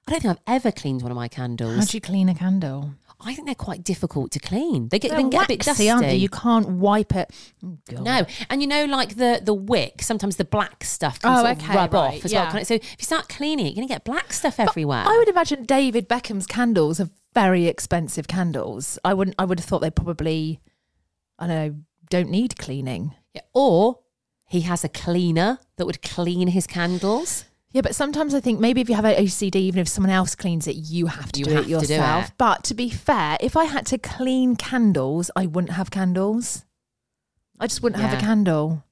I 0.07 0.11
don't 0.11 0.21
think 0.21 0.37
I've 0.47 0.55
ever 0.55 0.71
cleaned 0.71 1.01
one 1.01 1.11
of 1.11 1.15
my 1.15 1.27
candles. 1.27 1.75
How 1.77 1.85
do 1.85 1.97
you 1.97 2.01
clean 2.01 2.29
a 2.29 2.35
candle? 2.35 2.91
I 3.19 3.33
think 3.33 3.47
they're 3.47 3.55
quite 3.55 3.83
difficult 3.83 4.31
to 4.33 4.39
clean. 4.39 4.89
They 4.89 4.99
get, 4.99 5.09
they 5.11 5.23
get 5.23 5.45
a 5.45 5.47
bit 5.47 5.61
dusty. 5.61 5.89
aren't 5.89 6.03
they? 6.05 6.15
You 6.15 6.29
can't 6.29 6.67
wipe 6.69 7.15
it. 7.15 7.31
Oh, 7.65 7.77
God. 7.89 8.03
No, 8.03 8.25
and 8.49 8.61
you 8.61 8.67
know, 8.67 8.85
like 8.85 9.15
the 9.15 9.41
the 9.43 9.55
wick, 9.55 10.03
sometimes 10.03 10.35
the 10.35 10.45
black 10.45 10.83
stuff 10.83 11.19
can 11.19 11.33
Oh, 11.33 11.41
sort 11.43 11.57
of 11.57 11.63
okay, 11.63 11.75
rub 11.75 11.93
right, 11.93 12.15
off 12.17 12.25
as 12.25 12.31
yeah. 12.31 12.53
well. 12.53 12.63
So 12.63 12.75
if 12.75 12.83
you 12.99 13.03
start 13.03 13.27
cleaning 13.27 13.65
it, 13.65 13.69
you're 13.69 13.75
going 13.77 13.87
to 13.87 13.93
get 13.93 14.03
black 14.03 14.31
stuff 14.33 14.59
everywhere. 14.59 15.03
I 15.07 15.17
would 15.17 15.27
imagine 15.27 15.63
David 15.65 16.07
Beckham's 16.07 16.45
candles 16.45 16.99
are 16.99 17.09
very 17.33 17.65
expensive 17.65 18.27
candles. 18.27 18.99
I 19.03 19.15
wouldn't. 19.15 19.35
I 19.39 19.45
would 19.45 19.59
have 19.59 19.65
thought 19.65 19.79
they 19.81 19.89
probably, 19.91 20.59
I 21.39 21.47
don't 21.47 21.55
know, 21.55 21.75
don't 22.11 22.29
need 22.29 22.57
cleaning. 22.59 23.15
Yeah, 23.33 23.41
Or 23.53 23.99
he 24.45 24.61
has 24.61 24.83
a 24.83 24.89
cleaner 24.89 25.57
that 25.77 25.85
would 25.87 26.03
clean 26.03 26.49
his 26.49 26.67
candles. 26.67 27.45
Yeah, 27.71 27.81
but 27.81 27.93
sometimes 27.95 28.33
I 28.33 28.39
think 28.39 28.59
maybe 28.59 28.79
if 28.81 28.89
you 28.89 28.95
have 28.95 29.05
an 29.05 29.15
OCD, 29.23 29.55
even 29.57 29.79
if 29.79 29.87
someone 29.87 30.09
else 30.11 30.35
cleans 30.35 30.67
it, 30.67 30.75
you 30.75 31.07
have 31.07 31.31
to 31.33 31.39
You 31.39 31.45
do 31.45 31.51
have 31.51 31.59
it 31.59 31.63
to 31.63 31.67
do 31.87 31.93
yourself. 31.93 32.27
it. 32.27 32.31
But 32.37 32.63
to 32.65 32.73
be 32.73 32.89
fair, 32.89 33.37
if 33.41 33.57
I 33.57 33.65
had 33.65 33.85
to 33.87 33.97
clean 33.97 34.55
candles, 34.55 35.29
I 35.35 35.45
wouldn't 35.47 35.73
have 35.73 35.91
candles. 35.91 36.65
I 37.59 37.67
just 37.67 37.83
wouldn't 37.83 38.01
have 38.01 38.17
a 38.17 38.21
candle. 38.21 38.83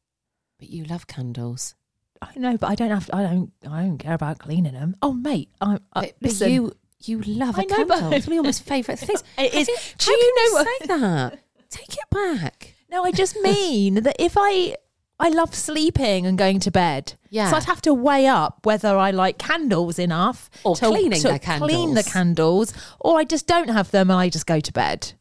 But 0.59 0.69
you 0.69 0.83
love 0.85 1.07
candles. 1.07 1.75
I 2.21 2.31
know, 2.37 2.57
but 2.57 2.69
I 2.69 2.75
don't 2.75 2.89
have. 2.89 3.09
I 3.13 3.23
don't. 3.23 3.51
I 3.69 3.81
don't 3.83 3.97
care 3.97 4.13
about 4.13 4.39
cleaning 4.39 4.73
them. 4.73 4.95
Oh, 5.01 5.13
mate, 5.13 5.49
I, 5.61 5.75
I, 5.75 5.77
But, 5.77 5.81
but 5.93 6.13
listen, 6.21 6.51
you 6.51 6.73
you 7.03 7.21
love 7.21 7.57
a 7.57 7.61
I 7.61 7.65
know, 7.65 7.75
candle. 7.75 7.99
but- 8.09 8.13
it's 8.13 8.25
one 8.25 8.31
of 8.33 8.35
your 8.35 8.43
most 8.43 8.63
favourite 8.65 8.97
things. 8.99 9.23
It 9.37 9.53
How 9.53 9.59
is. 9.59 9.67
Do 9.99 10.11
you 10.11 10.35
know 10.35 10.53
what- 10.53 10.67
say 10.67 10.85
that? 10.87 11.39
Take 11.69 11.93
it 11.93 12.09
back. 12.09 12.73
No, 12.89 13.03
I 13.03 13.11
just 13.11 13.35
mean 13.41 13.95
that 14.03 14.15
if 14.19 14.35
I 14.37 14.75
I 15.19 15.29
love 15.29 15.55
sleeping 15.55 16.25
and 16.25 16.37
going 16.37 16.59
to 16.61 16.71
bed. 16.71 17.13
Yeah. 17.29 17.49
So 17.49 17.57
I'd 17.57 17.63
have 17.65 17.81
to 17.83 17.93
weigh 17.93 18.27
up 18.27 18.65
whether 18.65 18.97
I 18.97 19.11
like 19.11 19.37
candles 19.37 19.97
enough 19.97 20.49
Or 20.63 20.75
cleaning 20.75 21.21
to 21.21 21.29
the 21.29 21.39
clean 21.39 21.93
the 21.93 22.03
candles. 22.03 22.71
candles, 22.71 22.73
or 22.99 23.17
I 23.19 23.23
just 23.23 23.47
don't 23.47 23.69
have 23.69 23.91
them 23.91 24.09
and 24.11 24.19
I 24.19 24.29
just 24.29 24.45
go 24.45 24.59
to 24.59 24.73
bed. 24.73 25.13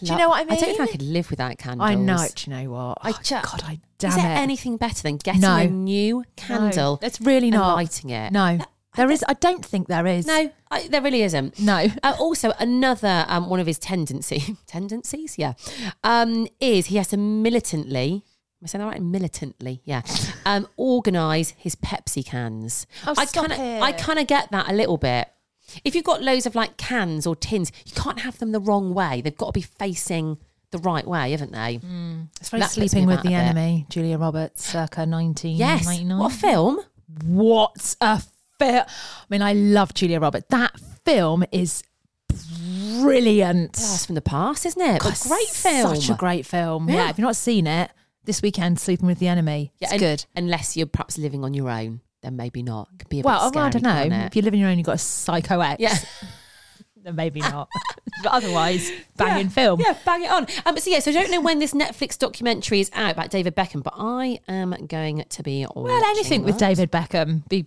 Do 0.00 0.06
you 0.12 0.16
know 0.16 0.28
what 0.28 0.36
I 0.40 0.44
mean? 0.44 0.52
I 0.52 0.60
don't 0.60 0.76
think 0.76 0.80
I 0.80 0.86
could 0.86 1.02
live 1.02 1.30
without 1.30 1.58
candles. 1.58 1.90
I 1.90 1.96
know. 1.96 2.24
Do 2.32 2.48
you 2.50 2.56
know 2.56 2.70
what? 2.70 2.98
I 3.02 3.10
Oh, 3.10 3.18
ju- 3.24 3.40
God, 3.42 3.62
I 3.66 3.80
damn 3.98 4.10
Is 4.10 4.16
there 4.16 4.24
it. 4.36 4.38
anything 4.38 4.76
better 4.76 5.02
than 5.02 5.16
getting 5.16 5.40
No. 5.40 5.56
a 5.56 5.66
new 5.66 6.24
candle? 6.36 6.92
No, 6.94 6.98
that's 7.02 7.20
really 7.20 7.48
and 7.48 7.56
not 7.56 7.74
lighting 7.74 8.10
it. 8.10 8.32
No, 8.32 8.60
there 8.96 9.10
is. 9.10 9.24
I 9.26 9.32
don't 9.34 9.66
think 9.66 9.88
there 9.88 10.06
is. 10.06 10.26
No, 10.26 10.52
I, 10.70 10.86
there 10.86 11.02
really 11.02 11.22
isn't. 11.22 11.58
No. 11.58 11.88
Uh, 12.04 12.14
also, 12.20 12.52
another 12.60 13.24
um, 13.26 13.50
one 13.50 13.58
of 13.58 13.66
his 13.66 13.80
tendency 13.80 14.56
tendencies, 14.68 15.36
yeah, 15.38 15.54
um, 16.04 16.46
is 16.60 16.86
he 16.86 16.96
has 16.96 17.08
to 17.08 17.16
militantly. 17.16 18.24
Am 18.60 18.64
I 18.64 18.66
saying 18.66 18.84
that 18.84 18.90
right? 18.90 19.02
Militantly, 19.02 19.80
yeah. 19.84 20.02
Um, 20.44 20.68
organize 20.76 21.54
his 21.56 21.76
Pepsi 21.76 22.24
cans. 22.24 22.86
Oh, 23.06 23.14
I 23.16 23.24
stop 23.24 23.48
kinda, 23.48 23.64
it. 23.64 23.80
I 23.80 23.92
kind 23.92 24.18
of 24.18 24.26
get 24.26 24.50
that 24.50 24.70
a 24.70 24.74
little 24.74 24.98
bit. 24.98 25.28
If 25.84 25.94
you've 25.94 26.04
got 26.04 26.20
loads 26.22 26.44
of 26.44 26.54
like 26.54 26.76
cans 26.76 27.26
or 27.26 27.34
tins, 27.34 27.72
you 27.86 27.92
can't 27.94 28.20
have 28.20 28.38
them 28.38 28.52
the 28.52 28.60
wrong 28.60 28.92
way. 28.92 29.22
They've 29.22 29.36
got 29.36 29.46
to 29.46 29.52
be 29.52 29.62
facing 29.62 30.36
the 30.72 30.78
right 30.78 31.06
way, 31.06 31.30
haven't 31.30 31.52
they? 31.52 31.80
It's 32.40 32.50
very 32.50 32.60
That 32.60 32.66
puts 32.66 32.78
me 32.78 32.88
sleeping 32.88 33.06
with 33.06 33.20
about 33.20 33.22
the 33.24 33.34
a 33.34 33.38
bit. 33.38 33.44
enemy, 33.44 33.86
Julia 33.88 34.18
Roberts, 34.18 34.64
circa 34.66 35.06
nineteen 35.06 35.56
Yes. 35.56 35.86
What 35.86 36.32
a 36.32 36.34
film? 36.36 36.80
What 37.24 37.94
a 38.00 38.22
film! 38.58 38.84
I 38.86 39.24
mean, 39.30 39.42
I 39.42 39.52
love 39.54 39.94
Julia 39.94 40.20
Roberts. 40.20 40.46
That 40.50 40.78
film 41.04 41.44
is 41.50 41.82
brilliant. 43.00 43.72
That's 43.74 44.06
from 44.06 44.14
the 44.14 44.20
past, 44.20 44.66
isn't 44.66 44.80
it? 44.82 45.00
God, 45.00 45.10
But 45.22 45.28
great 45.28 45.48
film. 45.48 45.96
Such 45.96 46.10
a 46.10 46.14
great 46.18 46.46
film. 46.46 46.88
Yeah. 46.88 46.96
Yeah. 46.96 47.10
if 47.10 47.18
you've 47.18 47.24
not 47.24 47.36
seen 47.36 47.66
it, 47.66 47.90
this 48.24 48.42
weekend, 48.42 48.78
Sleeping 48.78 49.06
with 49.06 49.18
the 49.18 49.28
Enemy. 49.28 49.72
Yeah, 49.78 49.86
it's 49.86 49.92
and- 49.92 50.00
good. 50.00 50.24
Unless 50.36 50.76
you're 50.76 50.86
perhaps 50.86 51.18
living 51.18 51.44
on 51.44 51.54
your 51.54 51.70
own, 51.70 52.00
then 52.22 52.36
maybe 52.36 52.62
not. 52.62 52.88
It 52.94 52.98
could 53.00 53.08
be 53.08 53.20
a 53.20 53.22
Well, 53.22 53.50
bit 53.50 53.56
well, 53.56 53.64
I 53.66 53.70
don't 53.70 53.82
know. 53.82 54.16
If 54.26 54.36
you 54.36 54.42
live 54.42 54.52
on 54.54 54.60
your 54.60 54.68
own, 54.68 54.78
you've 54.78 54.86
got 54.86 54.96
a 54.96 54.98
psycho 54.98 55.60
ex. 55.60 55.80
Yeah. 55.80 55.96
then 57.02 57.16
Maybe 57.16 57.40
not. 57.40 57.68
but 58.22 58.32
otherwise, 58.32 58.90
banging 59.16 59.48
film. 59.48 59.80
Yeah, 59.80 59.96
bang 60.04 60.22
it 60.24 60.30
on. 60.30 60.46
Um, 60.66 60.76
so 60.76 60.90
yeah, 60.90 60.98
so 60.98 61.10
I 61.10 61.14
don't 61.14 61.30
know 61.30 61.40
when 61.40 61.58
this 61.58 61.72
Netflix 61.72 62.18
documentary 62.18 62.80
is 62.80 62.90
out 62.92 63.12
about 63.12 63.30
David 63.30 63.56
Beckham, 63.56 63.82
but 63.82 63.94
I 63.96 64.38
am 64.48 64.70
going 64.86 65.24
to 65.28 65.42
be 65.42 65.66
Well, 65.74 66.04
anything 66.10 66.42
with 66.42 66.58
David 66.58 66.92
Beckham 66.92 67.48
be 67.48 67.66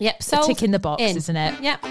Yep, 0.00 0.22
a 0.32 0.42
tick 0.46 0.62
in 0.64 0.72
the 0.72 0.80
box, 0.80 1.00
in. 1.00 1.16
isn't 1.16 1.36
it? 1.36 1.62
Yep. 1.62 1.84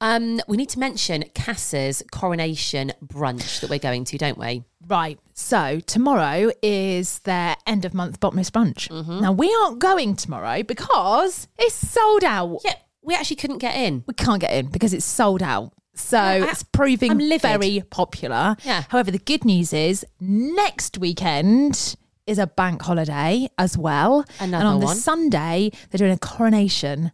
Um, 0.00 0.40
we 0.46 0.56
need 0.58 0.68
to 0.70 0.78
mention 0.78 1.24
Casa's 1.34 2.02
coronation 2.12 2.92
brunch 3.04 3.60
that 3.60 3.70
we're 3.70 3.78
going 3.78 4.04
to, 4.04 4.18
don't 4.18 4.36
we? 4.38 4.62
Right. 4.86 5.18
So 5.32 5.80
tomorrow 5.80 6.50
is 6.62 7.20
their 7.20 7.56
end 7.66 7.84
of 7.84 7.94
month 7.94 8.20
bottomless 8.20 8.50
brunch. 8.50 8.88
Mm-hmm. 8.88 9.20
Now 9.20 9.32
we 9.32 9.54
aren't 9.62 9.78
going 9.78 10.14
tomorrow 10.16 10.62
because 10.62 11.48
it's 11.58 11.74
sold 11.74 12.24
out. 12.24 12.60
Yeah, 12.64 12.74
we 13.02 13.14
actually 13.14 13.36
couldn't 13.36 13.58
get 13.58 13.74
in. 13.74 14.04
We 14.06 14.14
can't 14.14 14.40
get 14.40 14.52
in 14.52 14.66
because 14.70 14.92
it's 14.92 15.04
sold 15.06 15.42
out. 15.42 15.72
So 15.94 16.18
I- 16.18 16.46
it's 16.50 16.62
proving 16.62 17.18
very 17.38 17.82
popular. 17.88 18.56
Yeah. 18.64 18.84
However, 18.90 19.10
the 19.10 19.18
good 19.18 19.46
news 19.46 19.72
is 19.72 20.04
next 20.20 20.98
weekend 20.98 21.96
is 22.26 22.38
a 22.38 22.46
bank 22.46 22.82
holiday 22.82 23.48
as 23.56 23.78
well. 23.78 24.26
Another 24.40 24.66
and 24.66 24.74
on 24.74 24.80
the. 24.80 24.88
Sunday, 24.94 25.70
they're 25.90 25.98
doing 25.98 26.12
a 26.12 26.18
coronation 26.18 27.12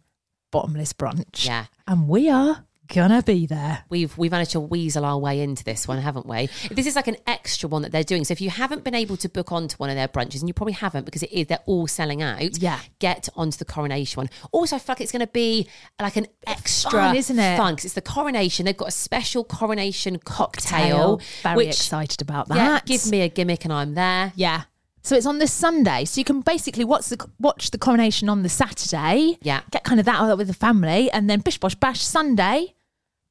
bottomless 0.51 0.91
brunch. 0.91 1.45
Yeah. 1.45 1.65
And 1.87 2.07
we 2.09 2.29
are 2.29 2.65
gonna 2.87 3.21
be 3.21 3.45
there. 3.45 3.83
We've 3.89 4.17
we've 4.17 4.31
managed 4.31 4.51
to 4.51 4.59
weasel 4.59 5.05
our 5.05 5.17
way 5.17 5.41
into 5.41 5.63
this 5.63 5.87
one, 5.87 5.99
haven't 5.99 6.25
we? 6.25 6.49
This 6.71 6.85
is 6.87 6.95
like 6.95 7.07
an 7.07 7.17
extra 7.27 7.69
one 7.69 7.81
that 7.83 7.91
they're 7.91 8.03
doing. 8.03 8.23
So 8.25 8.31
if 8.31 8.41
you 8.41 8.49
haven't 8.49 8.83
been 8.83 8.95
able 8.95 9.17
to 9.17 9.29
book 9.29 9.51
onto 9.51 9.75
one 9.77 9.89
of 9.89 9.95
their 9.95 10.07
brunches, 10.07 10.39
and 10.39 10.47
you 10.47 10.53
probably 10.53 10.73
haven't 10.73 11.05
because 11.05 11.23
it 11.23 11.31
is 11.31 11.47
they're 11.47 11.59
all 11.65 11.87
selling 11.87 12.21
out. 12.21 12.57
Yeah. 12.57 12.79
get 12.99 13.29
onto 13.35 13.57
the 13.57 13.65
coronation 13.65 14.19
one. 14.19 14.29
Also, 14.51 14.75
I 14.75 14.79
feel 14.79 14.93
like 14.93 15.01
it's 15.01 15.11
going 15.11 15.25
to 15.25 15.27
be 15.27 15.67
like 16.01 16.15
an 16.15 16.27
extra 16.47 16.91
fun, 16.91 17.15
isn't 17.15 17.39
it? 17.39 17.57
Fun 17.57 17.73
because 17.73 17.85
it's 17.85 17.93
the 17.93 18.01
coronation. 18.01 18.65
They've 18.65 18.77
got 18.77 18.89
a 18.89 18.91
special 18.91 19.43
coronation 19.43 20.19
cocktail. 20.19 21.21
Very 21.41 21.57
which, 21.57 21.67
excited 21.67 22.21
about 22.21 22.47
that. 22.49 22.55
Yeah, 22.55 22.79
give 22.85 23.09
me 23.09 23.21
a 23.21 23.29
gimmick 23.29 23.63
and 23.65 23.73
I'm 23.73 23.93
there. 23.93 24.33
Yeah. 24.35 24.63
So 25.03 25.17
it's 25.17 25.25
on 25.25 25.37
this 25.39 25.51
Sunday. 25.51 26.05
So 26.05 26.19
you 26.19 26.25
can 26.25 26.39
basically 26.39 26.85
watch 26.85 27.09
the 27.09 27.27
watch 27.39 27.71
the 27.71 27.77
coronation 27.77 28.29
on 28.29 28.41
the 28.41 28.49
Saturday. 28.49 29.37
Yeah. 29.41 29.61
Get 29.69 29.83
kind 29.83 29.99
of 29.99 30.05
that 30.05 30.15
out 30.15 30.37
with 30.37 30.47
the 30.47 30.53
family, 30.53 31.11
and 31.11 31.29
then 31.29 31.41
bish 31.41 31.57
bosh 31.57 31.75
bash 31.75 32.01
Sunday, 32.01 32.73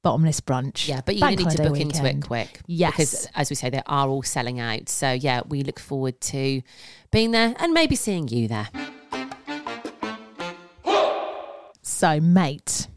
bottomless 0.02 0.40
brunch. 0.42 0.86
Yeah, 0.86 1.00
but 1.04 1.16
you 1.16 1.26
need 1.26 1.38
to 1.38 1.62
book 1.62 1.80
into 1.80 2.00
it 2.00 2.02
weekend. 2.02 2.26
quick. 2.26 2.60
Yes. 2.66 2.92
Because 2.92 3.28
as 3.34 3.48
we 3.48 3.56
say, 3.56 3.70
they 3.70 3.82
are 3.86 4.08
all 4.08 4.22
selling 4.22 4.60
out. 4.60 4.90
So 4.90 5.12
yeah, 5.12 5.40
we 5.48 5.62
look 5.62 5.78
forward 5.78 6.20
to 6.20 6.60
being 7.10 7.30
there 7.30 7.54
and 7.58 7.72
maybe 7.72 7.96
seeing 7.96 8.28
you 8.28 8.48
there. 8.48 8.68
So, 11.84 12.20
mate, 12.20 12.88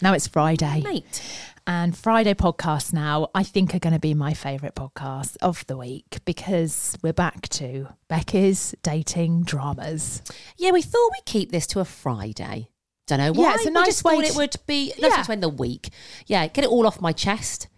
now 0.00 0.12
it's 0.12 0.28
Friday. 0.28 0.82
Mate. 0.82 1.22
And 1.66 1.96
Friday 1.96 2.34
podcasts 2.34 2.92
now, 2.92 3.28
I 3.34 3.42
think, 3.44 3.74
are 3.74 3.78
going 3.78 3.92
to 3.92 4.00
be 4.00 4.14
my 4.14 4.34
favourite 4.34 4.74
podcast 4.74 5.36
of 5.40 5.64
the 5.66 5.76
week 5.76 6.18
because 6.24 6.96
we're 7.02 7.12
back 7.12 7.48
to 7.50 7.88
Becky's 8.08 8.74
dating 8.82 9.44
dramas. 9.44 10.22
Yeah, 10.56 10.72
we 10.72 10.82
thought 10.82 11.10
we'd 11.12 11.26
keep 11.26 11.52
this 11.52 11.66
to 11.68 11.80
a 11.80 11.84
Friday. 11.84 12.68
Don't 13.06 13.18
know 13.18 13.32
why. 13.32 13.42
Yeah, 13.50 13.54
it's 13.54 13.64
a 13.66 13.68
We 13.68 13.72
nice 13.74 13.86
just 13.86 14.04
way 14.04 14.14
thought 14.16 14.24
to- 14.24 14.32
it 14.32 14.36
would 14.36 14.56
be 14.66 14.92
nice 14.98 15.12
Yeah. 15.16 15.22
to 15.22 15.32
end 15.32 15.42
the 15.42 15.48
week. 15.48 15.90
Yeah, 16.26 16.46
get 16.48 16.64
it 16.64 16.70
all 16.70 16.86
off 16.86 17.00
my 17.00 17.12
chest. 17.12 17.68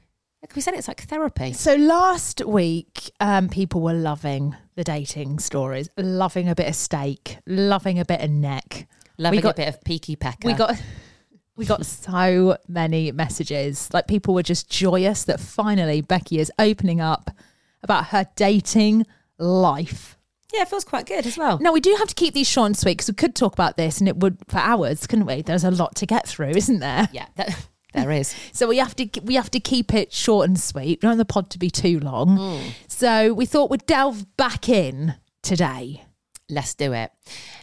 Like 0.42 0.54
we 0.56 0.62
said, 0.62 0.74
it's 0.74 0.88
like 0.88 1.02
therapy. 1.02 1.52
So 1.52 1.74
last 1.76 2.44
week, 2.44 3.10
um, 3.20 3.48
people 3.48 3.80
were 3.80 3.92
loving 3.94 4.56
the 4.74 4.84
dating 4.84 5.38
stories, 5.38 5.88
loving 5.96 6.48
a 6.48 6.54
bit 6.54 6.68
of 6.68 6.74
steak, 6.74 7.38
loving 7.46 7.98
a 7.98 8.04
bit 8.04 8.20
of 8.22 8.30
neck. 8.30 8.88
Loving 9.18 9.40
got- 9.40 9.50
a 9.50 9.54
bit 9.56 9.68
of 9.68 9.84
peaky 9.84 10.16
pecker. 10.16 10.48
We 10.48 10.54
got 10.54 10.80
we 11.56 11.66
got 11.66 11.84
so 11.84 12.56
many 12.68 13.12
messages. 13.12 13.92
Like 13.92 14.06
people 14.06 14.34
were 14.34 14.42
just 14.42 14.70
joyous 14.70 15.24
that 15.24 15.40
finally 15.40 16.00
Becky 16.00 16.38
is 16.38 16.50
opening 16.58 17.00
up 17.00 17.30
about 17.82 18.06
her 18.06 18.26
dating 18.36 19.06
life. 19.38 20.16
yeah, 20.52 20.62
it 20.62 20.68
feels 20.68 20.84
quite 20.84 21.06
good 21.06 21.26
as 21.26 21.36
well. 21.36 21.58
Now 21.58 21.72
we 21.72 21.80
do 21.80 21.94
have 21.98 22.08
to 22.08 22.14
keep 22.14 22.34
these 22.34 22.48
short 22.48 22.66
and 22.66 22.76
sweet 22.76 22.98
because 22.98 23.08
we 23.08 23.14
could 23.14 23.34
talk 23.34 23.52
about 23.52 23.76
this 23.76 23.98
and 23.98 24.08
it 24.08 24.16
would 24.18 24.38
for 24.48 24.58
hours, 24.58 25.06
couldn't 25.06 25.26
we? 25.26 25.42
There's 25.42 25.64
a 25.64 25.70
lot 25.70 25.94
to 25.96 26.06
get 26.06 26.26
through, 26.28 26.50
isn't 26.50 26.78
there? 26.80 27.08
Yeah, 27.12 27.26
that, 27.36 27.66
there 27.94 28.10
is. 28.10 28.34
So 28.52 28.66
we 28.68 28.78
have 28.78 28.94
to 28.96 29.08
we 29.22 29.34
have 29.34 29.50
to 29.50 29.60
keep 29.60 29.92
it 29.94 30.12
short 30.12 30.48
and 30.48 30.58
sweet. 30.58 30.84
We 30.84 30.96
don't 30.96 31.10
want 31.10 31.18
the 31.18 31.24
pod 31.24 31.50
to 31.50 31.58
be 31.58 31.70
too 31.70 32.00
long. 32.00 32.38
Mm. 32.38 32.70
So 32.88 33.34
we 33.34 33.46
thought 33.46 33.70
we'd 33.70 33.86
delve 33.86 34.36
back 34.36 34.68
in 34.68 35.16
today. 35.42 36.04
Let's 36.48 36.74
do 36.74 36.92
it. 36.92 37.10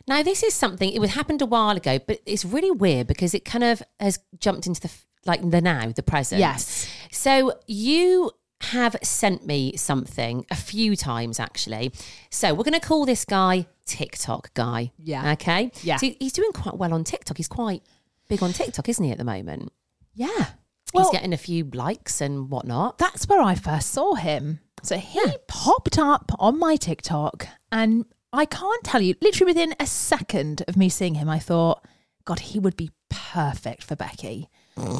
Now, 0.07 0.23
this 0.23 0.43
is 0.43 0.53
something, 0.53 0.89
it 0.91 0.99
was 0.99 1.11
happened 1.11 1.41
a 1.41 1.45
while 1.45 1.75
ago, 1.77 1.99
but 1.99 2.19
it's 2.25 2.45
really 2.45 2.71
weird 2.71 3.07
because 3.07 3.33
it 3.33 3.45
kind 3.45 3.63
of 3.63 3.83
has 3.99 4.19
jumped 4.39 4.67
into 4.67 4.81
the, 4.81 4.91
like 5.25 5.47
the 5.47 5.61
now, 5.61 5.91
the 5.91 6.03
present. 6.03 6.39
Yes. 6.39 6.89
So 7.11 7.53
you 7.67 8.31
have 8.61 8.95
sent 9.03 9.45
me 9.45 9.75
something 9.77 10.45
a 10.51 10.55
few 10.55 10.95
times 10.95 11.39
actually. 11.39 11.93
So 12.29 12.53
we're 12.53 12.63
going 12.63 12.79
to 12.79 12.85
call 12.85 13.05
this 13.05 13.23
guy 13.25 13.67
TikTok 13.85 14.53
guy. 14.53 14.91
Yeah. 14.97 15.31
Okay. 15.33 15.71
Yeah. 15.81 15.97
So 15.97 16.11
he's 16.19 16.33
doing 16.33 16.51
quite 16.51 16.77
well 16.77 16.93
on 16.93 17.03
TikTok. 17.03 17.37
He's 17.37 17.47
quite 17.47 17.83
big 18.27 18.43
on 18.43 18.53
TikTok, 18.53 18.89
isn't 18.89 19.03
he, 19.03 19.11
at 19.11 19.17
the 19.17 19.23
moment? 19.23 19.71
Yeah. 20.13 20.45
he's 20.93 21.09
getting 21.11 21.33
a 21.33 21.37
few 21.37 21.69
likes 21.73 22.19
and 22.21 22.49
whatnot. 22.49 22.97
that's 22.97 23.27
where 23.27 23.41
I 23.41 23.55
first 23.55 23.91
saw 23.91 24.15
him. 24.15 24.59
So 24.83 24.97
he 24.97 25.21
popped 25.47 25.97
up 25.97 26.31
on 26.39 26.57
my 26.57 26.75
TikTok, 26.77 27.47
and 27.71 28.05
I 28.31 28.45
can't 28.45 28.83
tell 28.83 29.01
you, 29.01 29.15
literally 29.21 29.49
within 29.51 29.75
a 29.79 29.85
second 29.87 30.63
of 30.67 30.77
me 30.77 30.89
seeing 30.89 31.15
him, 31.15 31.29
I 31.29 31.39
thought, 31.39 31.83
God, 32.25 32.39
he 32.39 32.59
would 32.59 32.75
be 32.77 32.91
perfect 33.09 33.83
for 33.83 33.95
Becky. 33.95 34.49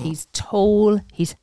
He's 0.02 0.28
tall, 0.34 1.00
he's 1.14 1.36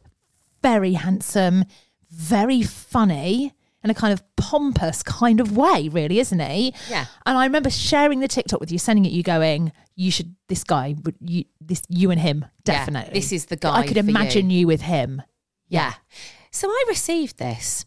very 0.62 0.92
handsome, 0.94 1.64
very 2.10 2.62
funny. 2.62 3.52
In 3.84 3.90
a 3.90 3.94
kind 3.94 4.12
of 4.12 4.20
pompous 4.36 5.04
kind 5.04 5.38
of 5.38 5.56
way, 5.56 5.88
really, 5.88 6.18
isn't 6.18 6.40
he? 6.40 6.74
Yeah. 6.90 7.06
And 7.24 7.38
I 7.38 7.44
remember 7.44 7.70
sharing 7.70 8.18
the 8.18 8.26
TikTok 8.26 8.58
with 8.58 8.72
you, 8.72 8.78
sending 8.78 9.04
it 9.04 9.12
you, 9.12 9.22
going, 9.22 9.70
"You 9.94 10.10
should. 10.10 10.34
This 10.48 10.64
guy 10.64 10.96
would 11.04 11.14
you. 11.20 11.44
This 11.60 11.82
you 11.88 12.10
and 12.10 12.20
him 12.20 12.40
Yeah, 12.66 12.78
definitely. 12.78 13.12
this 13.14 13.30
is 13.30 13.46
the 13.46 13.54
guy. 13.54 13.76
I 13.76 13.86
could 13.86 13.96
for 13.96 14.02
you. 14.02 14.08
imagine 14.08 14.50
you 14.50 14.66
with 14.66 14.80
him. 14.80 15.22
Yeah. 15.68 15.94
So 16.50 16.68
I 16.68 16.84
received 16.88 17.38
this, 17.38 17.86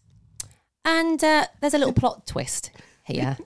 and 0.85 1.21
uh, 1.21 1.47
there's 1.59 1.73
a 1.73 1.77
little 1.77 1.91
plot 1.93 2.25
twist 2.25 2.71
here. 3.09 3.37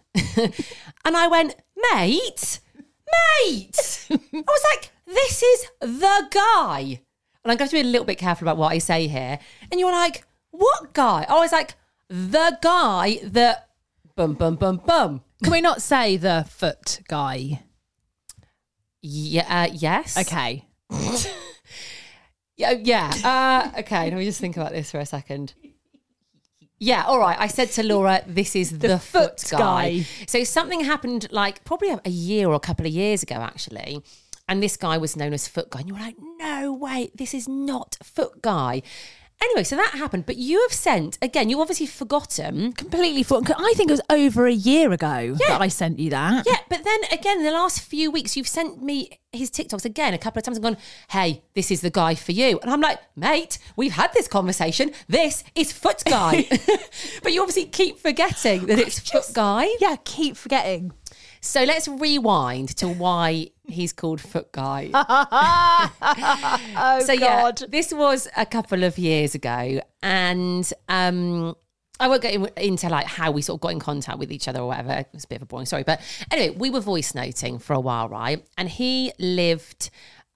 and 1.06 1.18
I 1.18 1.28
went, 1.28 1.56
mate, 1.94 2.60
mate. 2.78 4.08
I 4.10 4.20
was 4.32 4.66
like, 4.72 4.92
this 5.06 5.44
is 5.44 5.68
the 5.80 6.28
guy. 6.32 7.02
And 7.44 7.52
I'm 7.52 7.58
going 7.58 7.70
to 7.70 7.76
be 7.76 7.82
a 7.82 7.84
little 7.84 8.06
bit 8.06 8.18
careful 8.18 8.48
about 8.48 8.58
what 8.58 8.72
I 8.72 8.78
say 8.78 9.08
here. 9.08 9.40
And 9.72 9.80
you're 9.80 9.92
like, 9.92 10.26
what 10.52 10.94
guy? 10.94 11.26
I 11.28 11.40
was 11.40 11.52
like, 11.52 11.76
the 12.10 12.58
guy 12.62 13.20
that 13.24 13.70
bum, 14.16 14.34
bum, 14.34 14.56
bum, 14.56 14.82
bum. 14.86 15.22
Can 15.44 15.52
we 15.52 15.62
not 15.62 15.82
say 15.82 16.18
the 16.18 16.46
foot 16.50 17.02
guy? 17.08 17.64
Yeah, 19.02 19.64
uh, 19.64 19.74
yes. 19.74 20.18
Okay. 20.18 20.66
Yeah, 22.56 22.72
yeah. 22.72 23.12
Uh, 23.24 23.80
okay, 23.80 24.06
let 24.06 24.18
me 24.18 24.26
just 24.26 24.40
think 24.40 24.58
about 24.58 24.72
this 24.72 24.92
for 24.92 25.00
a 25.00 25.06
second. 25.06 25.54
Yeah, 26.84 27.06
all 27.06 27.18
right. 27.18 27.40
I 27.40 27.48
said 27.48 27.72
to 27.72 27.84
Laura, 27.84 28.22
this 28.28 28.58
is 28.58 28.80
the, 28.80 29.00
foot, 29.00 29.40
foot 29.40 29.52
guy. 29.52 29.58
guy. 30.00 30.06
So 30.28 30.44
something 30.44 30.82
happened 30.82 31.30
like 31.32 31.64
probably 31.64 31.96
a 32.04 32.10
year 32.10 32.50
or 32.50 32.56
a 32.56 32.60
couple 32.60 32.86
of 32.86 32.92
years 32.92 33.24
ago, 33.24 33.36
actually. 33.36 34.04
And 34.50 34.62
this 34.62 34.76
guy 34.76 34.98
was 34.98 35.16
known 35.16 35.32
as 35.32 35.48
Foot 35.48 35.70
Guy. 35.70 35.80
And 35.80 35.88
you 35.88 35.94
were 35.96 36.02
like, 36.02 36.18
no 36.38 36.74
way, 36.74 37.10
this 37.16 37.34
is 37.34 37.48
not 37.48 37.98
Foot 38.04 38.42
Guy. 38.42 38.82
Anyway, 39.44 39.64
so 39.64 39.76
that 39.76 39.92
happened. 39.96 40.26
But 40.26 40.38
you 40.38 40.62
have 40.62 40.74
sent, 40.74 41.18
again, 41.22 41.50
you 41.50 41.60
obviously 41.60 41.86
forgotten. 41.86 42.74
Completely 42.74 43.24
forgotten. 43.24 43.64
I 43.66 43.74
think 43.76 43.90
it 43.90 43.94
was 43.94 44.02
over 44.10 44.48
a 44.48 44.54
year 44.54 44.92
ago 44.92 45.36
Yeah. 45.40 45.48
that 45.50 45.62
I 45.62 45.68
sent 45.68 46.00
you 46.00 46.10
that. 46.12 46.46
Yeah, 46.46 46.58
but 46.70 46.84
then 46.84 47.00
again, 47.12 47.40
in 47.40 47.44
the 47.44 47.52
last 47.52 47.82
few 47.82 48.10
weeks, 48.12 48.38
you've 48.38 48.48
sent 48.48 48.82
me 48.82 49.20
his 49.32 49.50
TikToks 49.50 49.84
again 49.86 50.14
a 50.14 50.18
couple 50.18 50.40
of 50.40 50.46
times 50.46 50.58
and 50.58 50.64
gone, 50.64 50.78
hey, 51.10 51.42
this 51.56 51.72
is 51.72 51.82
the 51.82 51.90
guy 51.90 52.16
for 52.16 52.32
you. 52.32 52.60
And 52.62 52.72
I'm 52.72 52.82
like, 52.82 53.00
mate, 53.16 53.58
we've 53.76 53.94
had 53.94 54.14
this 54.14 54.28
conversation. 54.28 54.92
This 55.10 55.44
is 55.56 55.72
Foot 55.72 56.04
Guy. 56.06 56.48
but 57.24 57.34
you 57.34 57.42
obviously 57.42 57.66
keep 57.66 58.00
forgetting 58.00 58.68
that 58.68 58.80
it's 58.80 59.00
Foot 59.00 59.26
Guy. 59.34 59.68
Yeah, 59.80 59.96
keep 60.04 60.38
forgetting. 60.38 60.94
So 61.42 61.64
let's 61.64 61.88
rewind 61.88 62.70
to 62.78 62.88
why 62.88 63.50
he's 63.68 63.94
called 63.94 64.22
Foot 64.22 64.52
Guy. 64.52 64.90
Oh, 66.76 67.00
so 67.06 67.14
yeah, 67.14 67.52
this 67.70 67.94
was 67.94 68.28
a 68.36 68.46
couple 68.46 68.84
of 68.84 68.98
years 68.98 69.36
ago, 69.36 69.82
and 70.02 70.72
um, 70.90 71.56
I 72.00 72.08
won't 72.08 72.22
get 72.22 72.34
in, 72.34 72.50
into 72.58 72.90
like 72.90 73.06
how 73.06 73.32
we 73.32 73.42
sort 73.42 73.58
of 73.58 73.62
got 73.62 73.72
in 73.72 73.80
contact 73.80 74.18
with 74.18 74.32
each 74.32 74.48
other 74.48 74.60
or 74.60 74.68
whatever. 74.68 75.06
It's 75.14 75.26
a 75.26 75.28
bit 75.28 75.38
of 75.38 75.44
a 75.44 75.46
boring 75.46 75.66
story, 75.66 75.84
but 75.84 76.02
anyway, 76.32 76.56
we 76.58 76.70
were 76.70 76.80
voice 76.80 77.16
noting 77.16 77.60
for 77.60 77.74
a 77.74 77.80
while, 77.80 78.10
right? 78.10 78.46
And 78.58 78.68
he 78.70 79.14
lived 79.20 79.90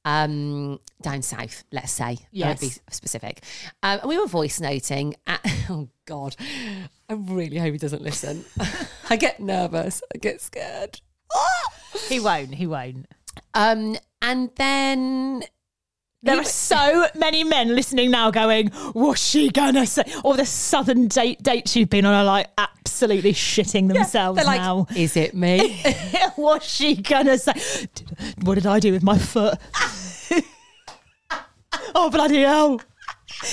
um, 0.06 0.80
down 1.02 1.22
south, 1.22 1.63
let's 1.72 1.92
say. 1.92 2.18
Won't 2.34 2.62
be 2.62 2.70
specific. 2.90 3.44
Um, 3.84 4.00
and 4.00 4.10
we 4.10 4.18
were 4.18 4.28
voice 4.28 4.60
noting 4.60 5.16
at. 5.26 5.42
Oh 5.70 5.90
God, 6.06 6.34
I 7.10 7.13
really 7.13 7.58
hope 7.58 7.74
he 7.74 7.78
doesn't 7.78 8.02
listen. 8.02 8.46
I 9.10 9.18
get 9.18 9.42
nervous. 9.42 10.02
I 10.16 10.18
get 10.18 10.40
scared. 10.40 11.02
He 12.08 12.22
won't. 12.22 12.56
He 12.56 12.66
won't. 12.66 13.06
Um, 13.58 13.98
and 14.22 14.52
then 14.56 15.43
There 16.22 16.39
are 16.39 16.43
so 16.43 17.08
many 17.15 17.43
men 17.43 17.76
listening 17.76 18.12
now 18.12 18.30
going, 18.30 18.67
what's 18.93 19.20
she 19.20 19.50
gonna 19.50 19.88
say? 19.88 20.04
Or 20.24 20.38
the 20.38 20.46
southern 20.46 21.08
date 21.08 21.41
dates 21.41 21.76
you've 21.76 21.89
been 21.89 22.06
on 22.06 22.13
are 22.13 22.24
like 22.24 22.50
absolutely 22.60 23.34
shitting 23.34 23.91
themselves 23.91 24.46
like, 24.46 24.62
now. 24.62 24.86
is 24.96 25.17
it 25.17 25.34
me? 25.34 25.82
what's 26.36 26.67
she 26.67 26.98
gonna 26.98 27.39
say? 27.39 27.54
What 28.43 28.56
did 28.56 28.67
I 28.67 28.80
do 28.80 28.91
with 28.91 29.02
my 29.02 29.17
foot? 29.17 29.58
oh 31.96 32.12
bloody 32.12 32.43
hell. 32.43 32.80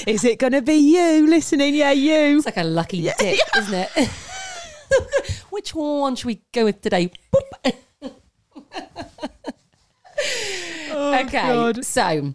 Is 0.07 0.23
it 0.25 0.39
gonna 0.39 0.61
be 0.61 0.75
you 0.75 1.27
listening? 1.31 1.75
Yeah, 1.75 1.93
you. 1.93 2.37
It's 2.37 2.45
like 2.45 2.59
a 2.59 2.65
lucky 2.65 3.01
dip, 3.01 3.39
isn't 3.57 3.89
it? 3.97 4.11
Which 5.49 5.75
one 5.75 6.15
should 6.15 6.27
we 6.27 6.43
go 6.53 6.67
with 6.67 6.83
today? 6.83 7.11
Boop. 10.91 11.25
okay, 11.27 11.49
God. 11.49 11.85
so 11.85 12.35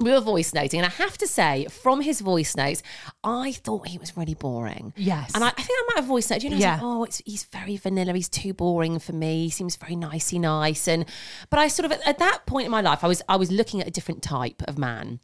we 0.00 0.12
were 0.12 0.20
voice 0.20 0.54
noting, 0.54 0.80
and 0.80 0.86
I 0.86 0.90
have 0.90 1.18
to 1.18 1.26
say, 1.26 1.66
from 1.66 2.00
his 2.00 2.20
voice 2.20 2.54
notes, 2.56 2.82
I 3.24 3.52
thought 3.52 3.88
he 3.88 3.98
was 3.98 4.16
really 4.16 4.34
boring. 4.34 4.92
Yes. 4.96 5.32
and 5.34 5.42
I, 5.42 5.48
I 5.48 5.50
think 5.50 5.70
I 5.70 5.82
might 5.88 5.96
have 5.96 6.04
voice 6.04 6.30
noted. 6.30 6.44
You 6.44 6.50
know, 6.50 6.56
I 6.56 6.58
was 6.58 6.62
Yeah. 6.62 6.72
like, 6.74 6.82
oh, 6.82 7.04
it's, 7.04 7.22
he's 7.26 7.44
very 7.44 7.76
vanilla. 7.76 8.12
He's 8.12 8.28
too 8.28 8.52
boring 8.54 8.98
for 9.00 9.12
me. 9.12 9.44
He 9.44 9.50
seems 9.50 9.74
very 9.76 9.96
nicey 9.96 10.38
nice, 10.38 10.86
and 10.86 11.04
but 11.50 11.58
I 11.58 11.68
sort 11.68 11.86
of 11.86 11.92
at, 11.92 12.06
at 12.06 12.18
that 12.18 12.46
point 12.46 12.66
in 12.66 12.70
my 12.70 12.80
life, 12.80 13.02
I 13.02 13.08
was 13.08 13.22
I 13.28 13.36
was 13.36 13.50
looking 13.50 13.80
at 13.80 13.88
a 13.88 13.90
different 13.90 14.22
type 14.22 14.62
of 14.68 14.78
man, 14.78 15.18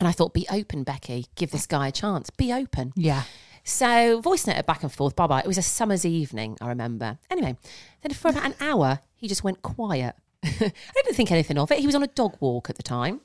and 0.00 0.08
I 0.08 0.12
thought, 0.12 0.34
be 0.34 0.46
open, 0.50 0.82
Becky. 0.82 1.26
Give 1.36 1.50
this 1.52 1.66
guy 1.66 1.88
a 1.88 1.92
chance. 1.92 2.30
Be 2.30 2.52
open. 2.52 2.92
Yeah. 2.96 3.22
So 3.62 4.20
voice 4.22 4.46
noted 4.46 4.66
back 4.66 4.82
and 4.82 4.90
forth. 4.92 5.14
Bye 5.14 5.26
bye. 5.28 5.40
It 5.40 5.46
was 5.46 5.58
a 5.58 5.62
summer's 5.62 6.04
evening, 6.06 6.56
I 6.60 6.68
remember. 6.68 7.18
Anyway, 7.30 7.56
then 8.00 8.12
for 8.14 8.28
about 8.30 8.46
an 8.46 8.54
hour, 8.58 9.00
he 9.14 9.28
just 9.28 9.44
went 9.44 9.60
quiet. 9.62 10.16
I 10.44 10.72
didn't 10.94 11.14
think 11.14 11.30
anything 11.32 11.58
of 11.58 11.70
it. 11.70 11.80
He 11.80 11.86
was 11.86 11.94
on 11.94 12.02
a 12.02 12.06
dog 12.08 12.36
walk 12.40 12.70
at 12.70 12.76
the 12.76 12.82
time, 12.82 13.20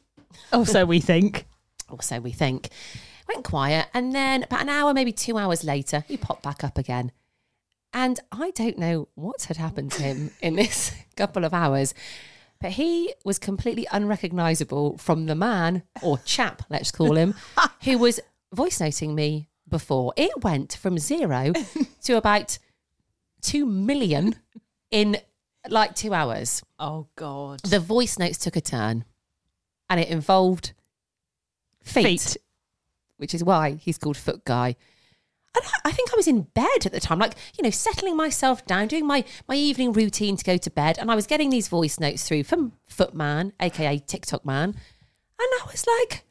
Oh, 0.51 0.63
so 0.63 0.85
we 0.85 0.99
think. 0.99 1.45
or 1.89 2.01
so 2.01 2.19
we 2.19 2.31
think. 2.31 2.69
Went 3.27 3.43
quiet, 3.43 3.87
and 3.93 4.13
then 4.13 4.43
about 4.43 4.61
an 4.61 4.69
hour, 4.69 4.93
maybe 4.93 5.11
two 5.11 5.37
hours 5.37 5.63
later, 5.63 6.03
he 6.07 6.17
popped 6.17 6.43
back 6.43 6.63
up 6.63 6.77
again. 6.77 7.11
And 7.93 8.19
I 8.31 8.51
don't 8.51 8.77
know 8.77 9.07
what 9.15 9.43
had 9.45 9.57
happened 9.57 9.91
to 9.93 10.03
him 10.03 10.31
in 10.41 10.55
this 10.55 10.93
couple 11.15 11.45
of 11.45 11.53
hours, 11.53 11.93
but 12.59 12.71
he 12.71 13.13
was 13.23 13.39
completely 13.39 13.87
unrecognizable 13.91 14.97
from 14.97 15.25
the 15.25 15.35
man 15.35 15.83
or 16.01 16.17
chap, 16.19 16.63
let's 16.69 16.91
call 16.91 17.15
him, 17.15 17.33
who 17.83 17.97
was 17.97 18.19
voice 18.53 18.79
noting 18.81 19.15
me 19.15 19.47
before. 19.67 20.13
It 20.17 20.43
went 20.43 20.73
from 20.75 20.97
zero 20.97 21.53
to 22.03 22.17
about 22.17 22.57
2 23.41 23.65
million 23.65 24.35
in 24.91 25.17
like 25.71 25.95
two 25.95 26.13
hours. 26.13 26.63
Oh 26.79 27.07
God. 27.15 27.61
The 27.61 27.79
voice 27.79 28.17
notes 28.19 28.37
took 28.37 28.55
a 28.55 28.61
turn 28.61 29.05
and 29.89 29.99
it 29.99 30.09
involved 30.09 30.73
feet, 31.83 32.03
Feet. 32.21 32.37
which 33.17 33.33
is 33.33 33.43
why 33.43 33.71
he's 33.75 33.97
called 33.97 34.17
Foot 34.17 34.43
Guy. 34.45 34.75
And 35.55 35.63
I- 35.65 35.89
I 35.89 35.91
think 35.91 36.11
I 36.11 36.17
was 36.17 36.27
in 36.27 36.41
bed 36.41 36.85
at 36.85 36.91
the 36.91 36.99
time, 36.99 37.19
like, 37.19 37.35
you 37.57 37.63
know, 37.63 37.69
settling 37.69 38.17
myself 38.17 38.65
down, 38.65 38.87
doing 38.87 39.05
my, 39.07 39.23
my 39.47 39.55
evening 39.55 39.93
routine 39.93 40.35
to 40.35 40.43
go 40.43 40.57
to 40.57 40.69
bed. 40.69 40.97
And 40.97 41.09
I 41.11 41.15
was 41.15 41.27
getting 41.27 41.49
these 41.49 41.67
voice 41.69 41.99
notes 41.99 42.27
through 42.27 42.43
from 42.43 42.73
Footman, 42.87 43.53
aka 43.59 43.99
TikTok 43.99 44.45
Man. 44.45 44.69
And 44.69 44.79
I 45.39 45.65
was 45.71 45.85
like, 46.01 46.23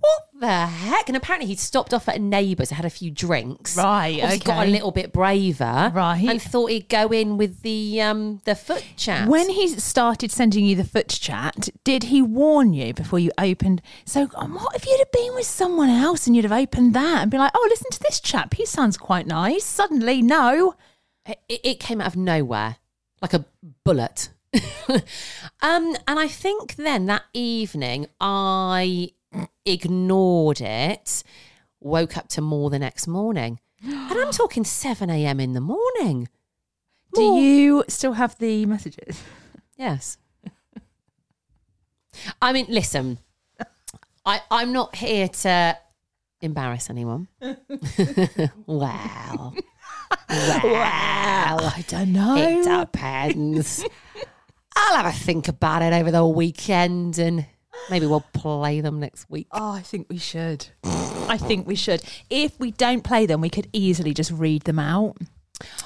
what 0.00 0.22
the 0.40 0.66
heck? 0.66 1.08
And 1.08 1.16
apparently 1.16 1.48
he'd 1.48 1.58
stopped 1.58 1.94
off 1.94 2.08
at 2.08 2.16
a 2.16 2.18
neighbour's, 2.18 2.70
had 2.70 2.84
a 2.84 2.90
few 2.90 3.10
drinks. 3.10 3.76
Right, 3.76 4.20
Obviously 4.22 4.38
got 4.44 4.66
a 4.66 4.70
little 4.70 4.90
bit 4.90 5.12
braver. 5.12 5.92
Right. 5.94 6.24
And 6.28 6.40
thought 6.40 6.70
he'd 6.70 6.88
go 6.88 7.08
in 7.08 7.36
with 7.36 7.62
the 7.62 8.00
um 8.02 8.40
the 8.44 8.54
foot 8.54 8.84
chat. 8.96 9.28
When 9.28 9.48
he 9.50 9.68
started 9.68 10.30
sending 10.30 10.64
you 10.64 10.76
the 10.76 10.84
foot 10.84 11.08
chat, 11.08 11.68
did 11.84 12.04
he 12.04 12.22
warn 12.22 12.72
you 12.72 12.94
before 12.94 13.18
you 13.18 13.30
opened? 13.38 13.82
So, 14.04 14.28
um, 14.34 14.54
what 14.54 14.74
if 14.76 14.86
you'd 14.86 14.98
have 14.98 15.12
been 15.12 15.34
with 15.34 15.46
someone 15.46 15.90
else 15.90 16.26
and 16.26 16.34
you'd 16.34 16.44
have 16.44 16.52
opened 16.52 16.94
that 16.94 17.22
and 17.22 17.30
been 17.30 17.40
like, 17.40 17.52
oh, 17.54 17.66
listen 17.70 17.90
to 17.90 18.00
this 18.00 18.20
chap. 18.20 18.54
He 18.54 18.66
sounds 18.66 18.96
quite 18.96 19.26
nice. 19.26 19.64
Suddenly, 19.64 20.22
no. 20.22 20.74
it, 21.26 21.38
it 21.48 21.80
came 21.80 22.00
out 22.00 22.06
of 22.06 22.16
nowhere 22.16 22.76
like 23.22 23.32
a 23.32 23.44
bullet 23.84 24.28
um 25.62 25.96
and 26.06 26.18
i 26.18 26.28
think 26.28 26.74
then 26.74 27.06
that 27.06 27.22
evening 27.32 28.06
i 28.20 29.10
ignored 29.64 30.60
it 30.60 31.22
woke 31.80 32.16
up 32.16 32.28
to 32.28 32.40
more 32.40 32.70
the 32.70 32.78
next 32.78 33.06
morning 33.06 33.58
and 33.84 34.12
i'm 34.12 34.30
talking 34.32 34.64
7am 34.64 35.40
in 35.40 35.52
the 35.52 35.60
morning 35.60 36.28
Do 37.14 37.36
you 37.36 37.84
still 37.88 38.12
have 38.14 38.38
the 38.38 38.66
messages? 38.66 39.22
yes 39.76 40.18
i 42.40 42.52
mean 42.52 42.66
listen 42.68 43.18
i 44.26 44.40
i'm 44.50 44.72
not 44.72 44.94
here 44.96 45.28
to 45.28 45.76
embarrass 46.40 46.90
anyone 46.90 47.28
wow 48.66 49.52
well 50.28 51.72
I 51.74 51.84
don't 51.88 52.12
know. 52.12 52.36
It 52.36 52.64
depends. 52.64 53.84
I'll 54.76 54.96
have 55.02 55.06
a 55.14 55.16
think 55.16 55.48
about 55.48 55.82
it 55.82 55.92
over 55.92 56.10
the 56.10 56.26
weekend 56.26 57.18
and 57.18 57.46
maybe 57.90 58.06
we'll 58.06 58.24
play 58.32 58.80
them 58.80 59.00
next 59.00 59.28
week. 59.30 59.46
Oh, 59.52 59.72
I 59.72 59.80
think 59.82 60.08
we 60.08 60.18
should. 60.18 60.66
I 60.84 61.38
think 61.38 61.66
we 61.66 61.74
should. 61.74 62.02
If 62.30 62.58
we 62.58 62.72
don't 62.72 63.02
play 63.02 63.26
them, 63.26 63.40
we 63.40 63.50
could 63.50 63.68
easily 63.72 64.12
just 64.14 64.30
read 64.30 64.62
them 64.62 64.78
out. 64.78 65.16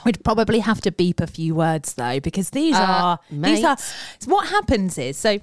We'd 0.05 0.25
probably 0.25 0.61
have 0.61 0.81
to 0.83 0.91
beep 0.93 1.21
a 1.21 1.27
few 1.27 1.55
words 1.55 1.95
though, 1.95 2.19
because 2.21 2.51
these 2.51 2.75
Uh, 2.75 2.81
are 2.81 3.19
these 3.31 3.63
are. 3.65 3.77
What 4.25 4.49
happens 4.49 4.97
is, 4.97 5.19
so 5.19 5.39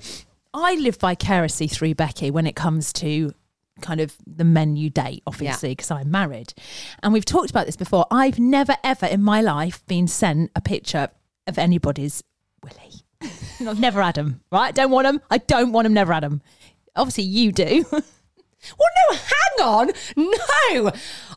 I 0.53 0.75
live 0.75 0.97
vicariously 0.97 1.67
through 1.67 1.95
Becky 1.95 2.31
when 2.31 2.47
it 2.47 2.55
comes 2.55 2.91
to 2.93 3.33
kind 3.81 3.99
of 3.99 4.15
the 4.25 4.43
men 4.43 4.75
you 4.75 4.89
date, 4.89 5.23
obviously, 5.27 5.69
because 5.69 5.91
I'm 5.91 6.09
married, 6.09 6.53
and 7.03 7.13
we've 7.13 7.25
talked 7.25 7.51
about 7.51 7.65
this 7.67 7.75
before. 7.75 8.05
I've 8.09 8.39
never 8.39 8.75
ever 8.83 9.05
in 9.05 9.21
my 9.21 9.41
life 9.41 9.85
been 9.85 10.07
sent 10.07 10.51
a 10.55 10.61
picture 10.61 11.09
of 11.45 11.57
anybody's 11.59 12.23
willy. 12.63 13.02
I've 13.67 13.79
never 13.79 14.01
had 14.01 14.15
them. 14.15 14.41
Right? 14.51 14.73
Don't 14.73 14.91
want 14.91 15.05
them. 15.05 15.21
I 15.29 15.37
don't 15.37 15.71
want 15.71 15.85
them. 15.85 15.93
Never 15.93 16.13
had 16.13 16.23
them. 16.23 16.41
Obviously, 16.95 17.23
you 17.25 17.51
do. 17.51 17.85
Well, 18.79 18.87
no, 19.11 19.17
hang 19.17 19.67
on. 19.67 19.87
No, 20.15 20.91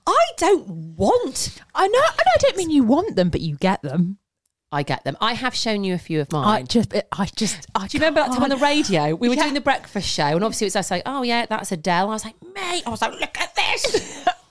I 0.06 0.24
don't 0.36 0.68
want. 0.96 1.60
I 1.74 1.88
know, 1.88 1.98
and 1.98 2.20
I 2.20 2.36
don't 2.38 2.56
mean 2.56 2.70
you 2.70 2.84
want 2.84 3.16
them, 3.16 3.30
but 3.30 3.40
you 3.40 3.56
get 3.56 3.82
them. 3.82 4.18
I 4.70 4.84
get 4.84 5.02
them. 5.02 5.16
I 5.20 5.32
have 5.32 5.52
shown 5.52 5.82
you 5.82 5.92
a 5.94 5.98
few 5.98 6.20
of 6.20 6.30
mine. 6.30 6.46
I 6.46 6.62
just, 6.62 6.94
I 7.10 7.26
just, 7.34 7.66
I 7.74 7.88
Do 7.88 7.96
you 7.98 8.00
remember 8.00 8.20
that 8.20 8.30
time 8.32 8.44
on 8.44 8.48
the 8.50 8.56
radio? 8.56 9.16
We 9.16 9.28
were 9.28 9.34
Yeah. 9.34 9.42
doing 9.42 9.54
the 9.54 9.60
breakfast 9.60 10.08
show, 10.08 10.22
and 10.22 10.44
obviously 10.44 10.66
it 10.66 10.68
was 10.68 10.76
us 10.76 10.90
like, 10.92 11.02
"Oh 11.04 11.22
yeah, 11.24 11.46
that's 11.46 11.72
Adele." 11.72 12.10
I 12.10 12.12
was 12.12 12.24
like, 12.24 12.36
"Mate," 12.54 12.84
I 12.86 12.90
was 12.90 13.02
like, 13.02 13.18
"Look 13.18 13.36
at 13.40 13.56
this." 13.56 14.24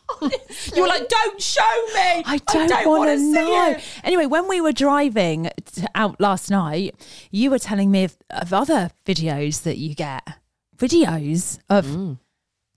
you 0.76 0.82
were 0.82 0.88
like, 0.88 1.08
"Don't 1.10 1.42
show 1.42 1.62
me." 1.94 2.24
I 2.26 2.40
don't, 2.48 2.70
want 2.86 2.88
wanna 2.88 3.18
know. 3.18 3.72
it." 3.72 3.84
Anyway, 4.04 4.26
when 4.26 4.48
we 4.48 4.62
were 4.62 4.72
driving 4.72 5.50
out 5.94 6.20
last 6.20 6.50
night, 6.50 6.96
you 7.32 7.50
were 7.50 7.60
telling 7.60 7.92
me 7.92 8.04
of, 8.06 8.18
of 8.30 8.54
other 8.54 8.92
videos 9.06 9.64
that 9.64 9.78
you 9.78 9.96
get. 9.96 10.24
Videos 10.78 11.60
of 11.70 11.86
Mm. 11.86 12.20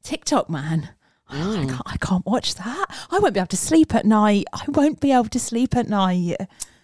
TikTok 0.03 0.49
man. 0.49 0.91
I, 1.31 1.37
can't, 1.67 1.83
I 1.85 1.97
can't 1.99 2.25
watch 2.25 2.55
that. 2.55 2.87
I 3.11 3.19
won't 3.19 3.35
be 3.35 3.41
able 3.41 3.49
to 3.49 3.57
sleep 3.57 3.95
at 3.95 4.07
night. 4.07 4.47
I 4.53 4.63
won't 4.69 4.99
be 4.99 5.13
able 5.13 5.29
to 5.29 5.39
sleep 5.39 5.77
at 5.77 5.87
night. 5.87 6.37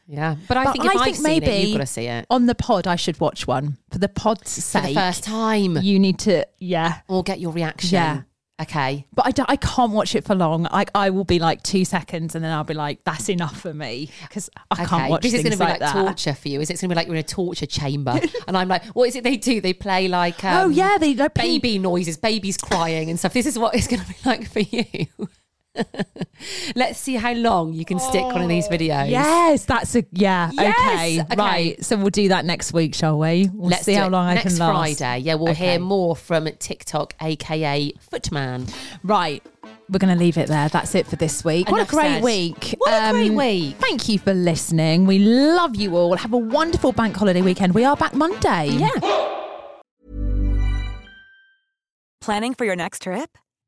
Yeah, 0.06 0.36
but 0.48 0.58
I 0.58 0.64
But 0.64 0.72
think 0.72 0.84
I 0.84 0.88
I've 0.88 1.00
think 1.04 1.16
seen 1.16 1.22
maybe 1.22 1.46
it, 1.46 1.62
you've 1.68 1.78
got 1.78 1.80
to 1.80 1.86
see 1.86 2.06
it 2.08 2.26
On 2.28 2.44
the 2.44 2.54
pod, 2.54 2.86
I 2.86 2.94
should 2.96 3.18
watch 3.20 3.46
one 3.46 3.78
for 3.90 3.96
the 3.96 4.08
pod's 4.10 4.70
for 4.70 4.82
the 4.82 4.92
first 4.92 5.24
time, 5.24 5.78
You 5.78 5.98
need 5.98 6.18
to, 6.20 6.46
yeah. 6.58 7.00
or 7.08 7.22
get 7.22 7.40
your 7.40 7.52
reaction. 7.52 7.94
Yeah. 7.94 8.22
Okay. 8.62 9.06
But 9.12 9.26
I, 9.26 9.30
don't- 9.32 9.50
I 9.50 9.56
can't 9.56 9.92
watch 9.92 10.14
it 10.14 10.24
for 10.24 10.34
long. 10.34 10.66
I, 10.70 10.84
I 10.94 11.10
will 11.10 11.24
be 11.24 11.38
like 11.40 11.62
two 11.64 11.84
seconds 11.84 12.34
and 12.34 12.44
then 12.44 12.52
I'll 12.52 12.62
be 12.64 12.74
like, 12.74 13.02
that's 13.04 13.28
enough 13.28 13.60
for 13.60 13.74
me 13.74 14.10
because 14.22 14.48
I 14.70 14.84
can't 14.84 15.10
watch 15.10 15.22
This 15.22 15.34
is 15.34 15.42
going 15.42 15.52
to 15.52 15.58
be 15.58 15.64
like, 15.64 15.80
like, 15.80 15.92
torture 15.92 16.34
for 16.34 16.48
you. 16.48 16.60
Is 16.60 16.70
it 16.70 16.74
going 16.80 16.88
to 16.90 16.94
be 16.94 16.94
like 16.94 17.06
you're 17.08 17.16
in 17.16 17.20
a 17.20 17.24
torture 17.24 17.66
chamber? 17.66 18.18
and 18.48 18.56
I'm 18.56 18.68
like, 18.68 18.84
what 18.86 19.08
is 19.08 19.16
it 19.16 19.24
they 19.24 19.36
do? 19.36 19.60
They 19.60 19.72
play 19.72 20.06
like 20.06 20.44
um, 20.44 20.66
oh, 20.66 20.68
yeah. 20.68 20.98
They 20.98 21.14
like, 21.14 21.34
baby 21.34 21.78
noises, 21.78 22.16
babies 22.16 22.56
crying 22.56 23.10
and 23.10 23.18
stuff. 23.18 23.32
This 23.32 23.46
is 23.46 23.58
what 23.58 23.74
it's 23.74 23.88
going 23.88 24.02
to 24.02 24.08
be 24.08 24.16
like 24.24 24.48
for 24.48 24.60
you. 24.60 25.06
Let's 26.76 26.98
see 26.98 27.14
how 27.14 27.32
long 27.32 27.72
you 27.72 27.84
can 27.84 27.98
stick 27.98 28.22
one 28.24 28.42
of 28.42 28.48
these 28.48 28.68
videos. 28.68 29.10
Yes, 29.10 29.64
that's 29.64 29.94
a 29.96 30.04
yeah. 30.12 30.50
Yes, 30.52 30.78
okay, 30.78 31.20
okay. 31.22 31.36
right. 31.36 31.84
So 31.84 31.96
we'll 31.96 32.10
do 32.10 32.28
that 32.28 32.44
next 32.44 32.72
week, 32.72 32.94
shall 32.94 33.18
we? 33.18 33.48
We'll 33.52 33.70
Let's 33.70 33.84
see 33.84 33.94
how 33.94 34.08
long 34.08 34.26
I 34.26 34.34
Next 34.34 34.58
can 34.58 34.68
last. 34.68 34.98
Friday. 34.98 35.22
Yeah, 35.24 35.34
we'll 35.34 35.50
Okay. 35.50 35.70
hear 35.72 35.78
more 35.80 36.14
from 36.14 36.46
TikTok, 36.58 37.14
aka 37.20 37.92
Footman. 38.10 38.66
Right. 39.02 39.42
We're 39.90 39.98
going 39.98 40.16
to 40.16 40.18
leave 40.18 40.38
it 40.38 40.48
there. 40.48 40.68
That's 40.70 40.94
it 40.94 41.06
for 41.06 41.16
this 41.16 41.44
week. 41.44 41.70
what 41.70 41.86
a 41.86 41.90
great 41.90 42.14
said. 42.14 42.22
week. 42.24 42.72
Um, 42.72 42.78
What 42.78 42.92
a 42.92 43.12
great 43.12 43.32
week. 43.32 43.76
Thank 43.76 44.08
you 44.08 44.18
for 44.18 44.32
listening. 44.32 45.06
We 45.06 45.18
love 45.18 45.76
you 45.76 45.94
all. 45.96 46.16
Have 46.16 46.32
a 46.32 46.38
wonderful 46.38 46.92
bank 46.92 47.14
holiday 47.16 47.42
weekend. 47.42 47.74
We 47.74 47.84
are 47.84 47.96
back 47.96 48.14
Monday. 48.14 48.68
Yeah. 48.68 48.88
Planning 52.22 52.54
for 52.54 52.64
your 52.64 52.76
next 52.76 53.02
trip? 53.02 53.36